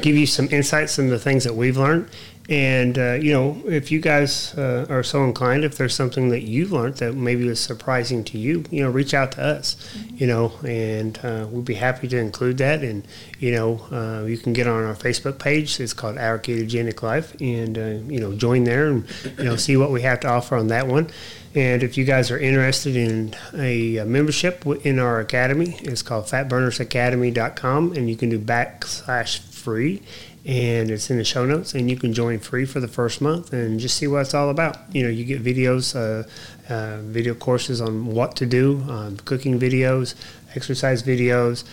give 0.01 0.15
you 0.15 0.27
some 0.27 0.47
insights 0.51 0.99
into 0.99 1.09
the 1.11 1.19
things 1.19 1.43
that 1.45 1.55
we've 1.55 1.77
learned. 1.77 2.09
And 2.47 2.97
uh, 2.97 3.13
you 3.13 3.33
know, 3.33 3.59
if 3.65 3.91
you 3.91 3.99
guys 3.99 4.55
uh, 4.55 4.85
are 4.89 5.03
so 5.03 5.23
inclined, 5.23 5.63
if 5.63 5.77
there's 5.77 5.95
something 5.95 6.29
that 6.29 6.43
you've 6.43 6.71
learned 6.71 6.97
that 6.97 7.13
maybe 7.13 7.47
was 7.47 7.59
surprising 7.59 8.23
to 8.25 8.37
you, 8.37 8.63
you 8.69 8.83
know, 8.83 8.89
reach 8.91 9.13
out 9.13 9.31
to 9.33 9.43
us. 9.43 9.75
You 10.13 10.27
know, 10.27 10.53
and 10.65 11.17
uh, 11.23 11.47
we'll 11.49 11.63
be 11.63 11.73
happy 11.73 12.07
to 12.07 12.17
include 12.17 12.59
that. 12.59 12.83
And 12.83 13.07
you 13.39 13.51
know, 13.51 13.79
uh, 13.91 14.25
you 14.25 14.37
can 14.37 14.53
get 14.53 14.67
on 14.67 14.83
our 14.83 14.95
Facebook 14.95 15.39
page. 15.39 15.79
It's 15.79 15.93
called 15.93 16.17
Our 16.17 16.37
Ketogenic 16.37 17.01
Life, 17.01 17.35
and 17.41 17.77
uh, 17.77 18.11
you 18.11 18.19
know, 18.19 18.33
join 18.33 18.63
there 18.63 18.87
and 18.89 19.09
you 19.37 19.45
know, 19.45 19.55
see 19.55 19.75
what 19.75 19.91
we 19.91 20.01
have 20.03 20.19
to 20.21 20.29
offer 20.29 20.55
on 20.55 20.67
that 20.67 20.87
one. 20.87 21.09
And 21.55 21.83
if 21.83 21.97
you 21.97 22.03
guys 22.03 22.31
are 22.31 22.37
interested 22.37 22.97
in 22.97 23.33
a, 23.53 24.03
membership 24.03 24.65
in 24.83 24.99
our 24.99 25.21
academy, 25.21 25.77
it's 25.83 26.01
called 26.01 26.25
fatburnersacademy.com, 26.25 27.93
and 27.93 28.09
you 28.09 28.17
can 28.17 28.29
do 28.29 28.37
backslash 28.37 29.39
free, 29.39 30.03
and 30.45 30.91
it's 30.91 31.09
in 31.09 31.17
the 31.17 31.23
show 31.23 31.43
notes, 31.43 31.73
and 31.73 31.89
you 31.89 31.97
can 31.97 32.13
join 32.13 32.37
free 32.39 32.65
for 32.65 32.79
the 32.79 32.87
first 32.87 33.19
month 33.19 33.51
and 33.51 33.79
just 33.79 33.97
see 33.97 34.05
what 34.07 34.21
it's 34.21 34.33
all 34.33 34.49
about. 34.49 34.77
You 34.93 35.03
know, 35.03 35.09
you 35.09 35.25
get 35.25 35.43
videos, 35.43 35.95
uh, 35.95 36.27
uh, 36.71 37.01
video 37.01 37.33
courses 37.33 37.81
on 37.81 38.05
what 38.05 38.35
to 38.35 38.45
do, 38.45 38.85
um, 38.87 39.17
cooking 39.25 39.59
videos, 39.59 40.13
exercise 40.55 41.01
videos. 41.01 41.63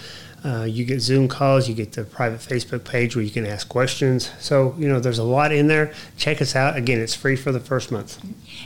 Uh, 0.45 0.65
you 0.65 0.85
get 0.85 1.01
Zoom 1.01 1.29
calls, 1.29 1.69
you 1.69 1.75
get 1.75 1.93
the 1.93 2.03
private 2.03 2.41
Facebook 2.41 2.85
page 2.85 3.15
where 3.15 3.25
you 3.25 3.31
can 3.31 3.47
ask 3.47 3.69
questions. 3.69 4.31
So, 4.41 4.75
you 4.77 4.89
know, 4.89 4.99
there's 4.99 5.19
a 5.19 5.25
lot 5.25 5.53
in 5.53 5.69
there. 5.69 5.93
Check 6.17 6.43
us 6.43 6.57
out. 6.57 6.77
Again, 6.77 7.01
it's 7.01 7.15
free 7.15 7.37
for 7.37 7.53
the 7.53 7.61
first 7.61 7.93
month. 7.93 8.19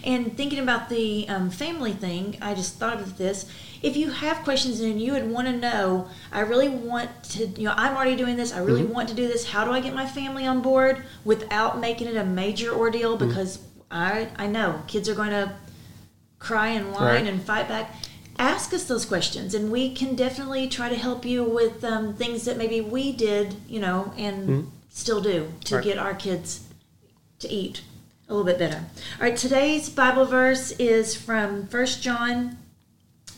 And 0.03 0.35
thinking 0.37 0.59
about 0.59 0.89
the 0.89 1.29
um, 1.29 1.51
family 1.51 1.93
thing, 1.93 2.39
I 2.41 2.55
just 2.55 2.77
thought 2.79 3.01
of 3.01 3.19
this. 3.19 3.51
If 3.83 3.95
you 3.95 4.11
have 4.11 4.39
questions 4.43 4.81
and 4.81 4.99
you 5.01 5.12
would 5.12 5.29
want 5.31 5.49
to 5.49 5.53
know, 5.57 6.09
I 6.33 6.41
really 6.41 6.71
want 6.71 7.11
to, 7.33 7.47
you 7.47 7.65
know, 7.65 7.75
I'm 7.77 7.95
already 7.95 8.17
doing 8.17 8.37
this. 8.37 8.55
I 8.55 8.61
really 8.61 8.85
want 8.85 9.11
to 9.11 9.15
do 9.15 9.29
this. 9.29 9.47
How 9.47 9.67
do 9.67 9.71
I 9.71 9.81
get 9.81 9.95
my 9.95 10.07
family 10.07 10.47
on 10.47 10.62
board 10.62 11.03
without 11.27 11.79
making 11.79 12.09
it 12.09 12.17
a 12.17 12.25
major 12.25 12.73
ordeal? 12.75 13.19
Because 13.19 13.59
I, 13.91 14.29
I 14.37 14.47
know 14.47 14.81
kids 14.87 15.11
are 15.11 15.15
going 15.15 15.31
to 15.31 15.53
cry 16.39 16.69
and 16.69 16.91
whine 16.93 17.03
Right. 17.03 17.27
and 17.27 17.43
fight 17.43 17.69
back. 17.69 17.95
Ask 18.38 18.75
us 18.75 18.85
those 18.85 19.05
questions, 19.07 19.55
and 19.55 19.70
we 19.72 19.94
can 19.94 20.14
definitely 20.14 20.68
try 20.68 20.88
to 20.88 20.94
help 20.96 21.25
you 21.25 21.42
with 21.44 21.83
um, 21.85 22.14
things 22.14 22.44
that 22.44 22.57
maybe 22.59 22.81
we 22.81 23.12
did, 23.12 23.55
you 23.68 23.81
know, 23.81 24.12
and 24.16 24.70
still 24.90 25.20
do 25.20 25.53
to 25.64 25.77
Right. 25.77 25.85
get 25.85 25.99
our 25.99 26.14
kids 26.14 26.64
to 27.38 27.49
eat 27.49 27.83
a 28.29 28.35
little 28.35 28.44
bit 28.44 28.59
better. 28.59 28.85
All 29.18 29.20
right, 29.27 29.37
today's 29.37 29.88
Bible 29.88 30.27
verse 30.27 30.72
is 30.72 31.14
from 31.14 31.62
1 31.70 31.87
John 32.01 32.59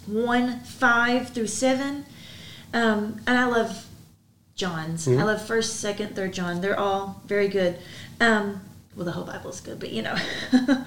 1 0.06 0.60
5 0.60 1.28
through 1.30 1.46
7. 1.46 2.04
Um, 2.72 3.20
and 3.26 3.38
I 3.38 3.44
love 3.46 3.86
John's. 4.56 5.06
I 5.06 5.22
love 5.22 5.40
1st, 5.40 5.94
2nd, 5.96 6.14
3rd 6.14 6.32
John. 6.32 6.60
They're 6.60 6.78
all 6.78 7.22
very 7.26 7.48
good. 7.48 7.78
Um, 8.20 8.60
well, 8.96 9.04
the 9.04 9.12
whole 9.12 9.24
Bible 9.24 9.50
is 9.50 9.60
good, 9.60 9.78
but 9.78 9.90
you 9.92 10.02
know. 10.02 10.16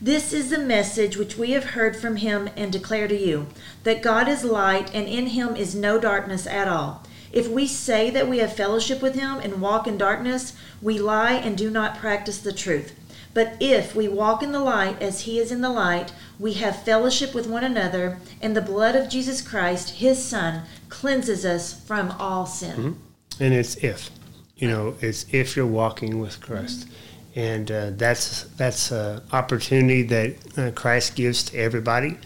this 0.00 0.32
is 0.32 0.50
the 0.50 0.58
message 0.58 1.16
which 1.16 1.36
we 1.36 1.52
have 1.52 1.70
heard 1.70 1.96
from 1.96 2.16
him 2.16 2.50
and 2.56 2.72
declare 2.72 3.08
to 3.08 3.18
you 3.18 3.46
that 3.84 4.02
God 4.02 4.28
is 4.28 4.44
light 4.44 4.94
and 4.94 5.08
in 5.08 5.28
him 5.28 5.56
is 5.56 5.74
no 5.74 5.98
darkness 5.98 6.46
at 6.46 6.68
all. 6.68 7.02
If 7.32 7.48
we 7.48 7.66
say 7.66 8.10
that 8.10 8.28
we 8.28 8.38
have 8.38 8.52
fellowship 8.52 9.02
with 9.02 9.14
him 9.14 9.38
and 9.38 9.60
walk 9.60 9.86
in 9.86 9.98
darkness, 9.98 10.54
we 10.80 10.98
lie 10.98 11.32
and 11.32 11.56
do 11.56 11.70
not 11.70 11.98
practice 11.98 12.38
the 12.38 12.52
truth. 12.52 12.94
But 13.34 13.56
if 13.60 13.94
we 13.94 14.08
walk 14.08 14.42
in 14.42 14.52
the 14.52 14.60
light 14.60 15.00
as 15.02 15.22
he 15.22 15.38
is 15.38 15.52
in 15.52 15.60
the 15.60 15.70
light, 15.70 16.12
we 16.38 16.54
have 16.54 16.82
fellowship 16.82 17.34
with 17.34 17.46
one 17.46 17.64
another, 17.64 18.18
and 18.40 18.56
the 18.56 18.62
blood 18.62 18.96
of 18.96 19.10
Jesus 19.10 19.42
Christ, 19.42 19.90
his 19.90 20.22
Son, 20.24 20.62
cleanses 20.88 21.44
us 21.44 21.78
from 21.78 22.12
all 22.12 22.46
sin. 22.46 22.76
Mm-hmm. 22.76 23.42
and 23.42 23.54
it's 23.54 23.76
if 23.76 24.10
you 24.56 24.68
know 24.68 24.94
it's 25.00 25.26
if 25.30 25.56
you're 25.56 25.66
walking 25.66 26.18
with 26.18 26.40
christ 26.40 26.88
and 27.36 27.70
uh, 27.70 27.90
that's 27.90 28.44
that's 28.56 28.90
an 28.90 29.22
opportunity 29.30 30.02
that 30.02 30.58
uh, 30.58 30.70
christ 30.72 31.14
gives 31.14 31.44
to 31.44 31.56
everybody. 31.58 32.18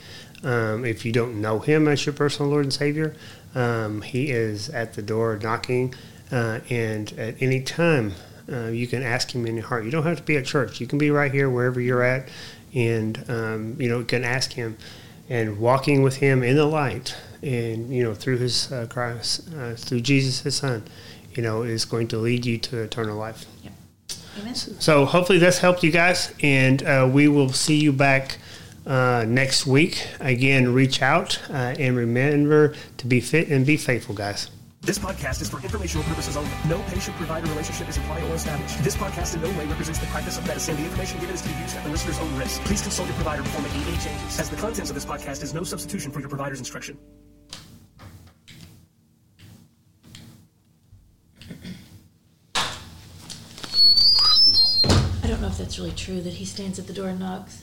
Um, 0.42 0.86
if 0.86 1.04
you 1.04 1.12
don't 1.12 1.38
know 1.42 1.58
him 1.58 1.86
as 1.86 2.06
your 2.06 2.14
personal 2.14 2.50
lord 2.50 2.64
and 2.64 2.72
savior 2.72 3.14
um, 3.54 4.00
he 4.00 4.30
is 4.30 4.70
at 4.70 4.94
the 4.94 5.02
door 5.02 5.38
knocking 5.42 5.94
uh, 6.32 6.60
and 6.70 7.12
at 7.18 7.42
any 7.42 7.60
time 7.60 8.14
uh, 8.50 8.68
you 8.68 8.86
can 8.86 9.02
ask 9.02 9.32
him 9.32 9.46
in 9.46 9.56
your 9.56 9.66
heart. 9.66 9.84
You 9.84 9.90
don't 9.90 10.02
have 10.02 10.16
to 10.16 10.22
be 10.22 10.36
at 10.36 10.44
church. 10.44 10.80
You 10.80 10.86
can 10.86 10.98
be 10.98 11.10
right 11.10 11.32
here 11.32 11.48
wherever 11.48 11.80
you're 11.80 12.02
at. 12.02 12.28
And 12.74 13.24
um, 13.28 13.76
you 13.80 13.88
know 13.88 14.04
can 14.04 14.24
ask 14.24 14.52
him 14.52 14.76
and 15.28 15.58
walking 15.58 16.02
with 16.02 16.16
him 16.16 16.42
in 16.42 16.56
the 16.56 16.66
light 16.66 17.16
and 17.42 17.92
you 17.92 18.04
know 18.04 18.14
through 18.14 18.38
his 18.38 18.70
uh, 18.70 18.86
Christ 18.88 19.48
uh, 19.56 19.74
through 19.74 20.00
Jesus 20.00 20.40
his 20.40 20.56
son 20.56 20.84
you 21.34 21.42
know 21.42 21.62
is 21.62 21.84
going 21.84 22.06
to 22.08 22.18
lead 22.18 22.46
you 22.46 22.58
to 22.58 22.78
eternal 22.78 23.16
life 23.16 23.44
Amen. 24.38 24.54
so 24.54 25.04
hopefully 25.04 25.38
this 25.38 25.58
helped 25.58 25.82
you 25.82 25.90
guys 25.90 26.32
and 26.42 26.82
uh, 26.82 27.08
we 27.10 27.28
will 27.28 27.52
see 27.52 27.76
you 27.76 27.92
back 27.92 28.38
uh, 28.86 29.24
next 29.26 29.66
week 29.66 30.06
again 30.20 30.72
reach 30.72 31.02
out 31.02 31.40
uh, 31.50 31.74
and 31.78 31.96
remember 31.96 32.74
to 32.96 33.06
be 33.06 33.20
fit 33.20 33.48
and 33.48 33.66
be 33.66 33.76
faithful 33.76 34.14
guys 34.14 34.48
This 34.82 34.98
podcast 34.98 35.42
is 35.42 35.50
for 35.50 35.60
informational 35.60 36.04
purposes 36.08 36.36
only. 36.40 36.50
No 36.66 36.80
patient-provider 36.88 37.46
relationship 37.52 37.86
is 37.92 37.98
implied 37.98 38.24
or 38.24 38.34
established. 38.34 38.82
This 38.82 38.96
podcast 38.96 39.34
in 39.34 39.42
no 39.42 39.50
way 39.58 39.66
represents 39.66 40.00
the 40.00 40.06
practice 40.06 40.38
of 40.38 40.46
medicine. 40.46 40.74
The 40.76 40.84
information 40.84 41.20
given 41.20 41.34
is 41.34 41.42
to 41.42 41.48
be 41.52 41.56
used 41.60 41.76
at 41.76 41.84
the 41.84 41.90
listener's 41.90 42.18
own 42.18 42.32
risk. 42.40 42.62
Please 42.64 42.80
consult 42.80 43.06
your 43.06 43.16
provider 43.16 43.42
before 43.42 43.60
making 43.60 43.82
any 43.82 43.98
changes, 43.98 44.40
as 44.40 44.48
the 44.48 44.56
contents 44.56 44.88
of 44.88 44.96
this 44.96 45.04
podcast 45.04 45.42
is 45.42 45.52
no 45.52 45.64
substitution 45.64 46.10
for 46.10 46.20
your 46.20 46.30
provider's 46.30 46.60
instruction. 46.60 46.96
Know 55.50 55.54
if 55.54 55.58
that's 55.58 55.78
really 55.78 55.92
true 55.92 56.20
that 56.20 56.34
he 56.34 56.44
stands 56.44 56.78
at 56.78 56.86
the 56.86 56.92
door 56.92 57.08
and 57.08 57.18
knocks. 57.18 57.62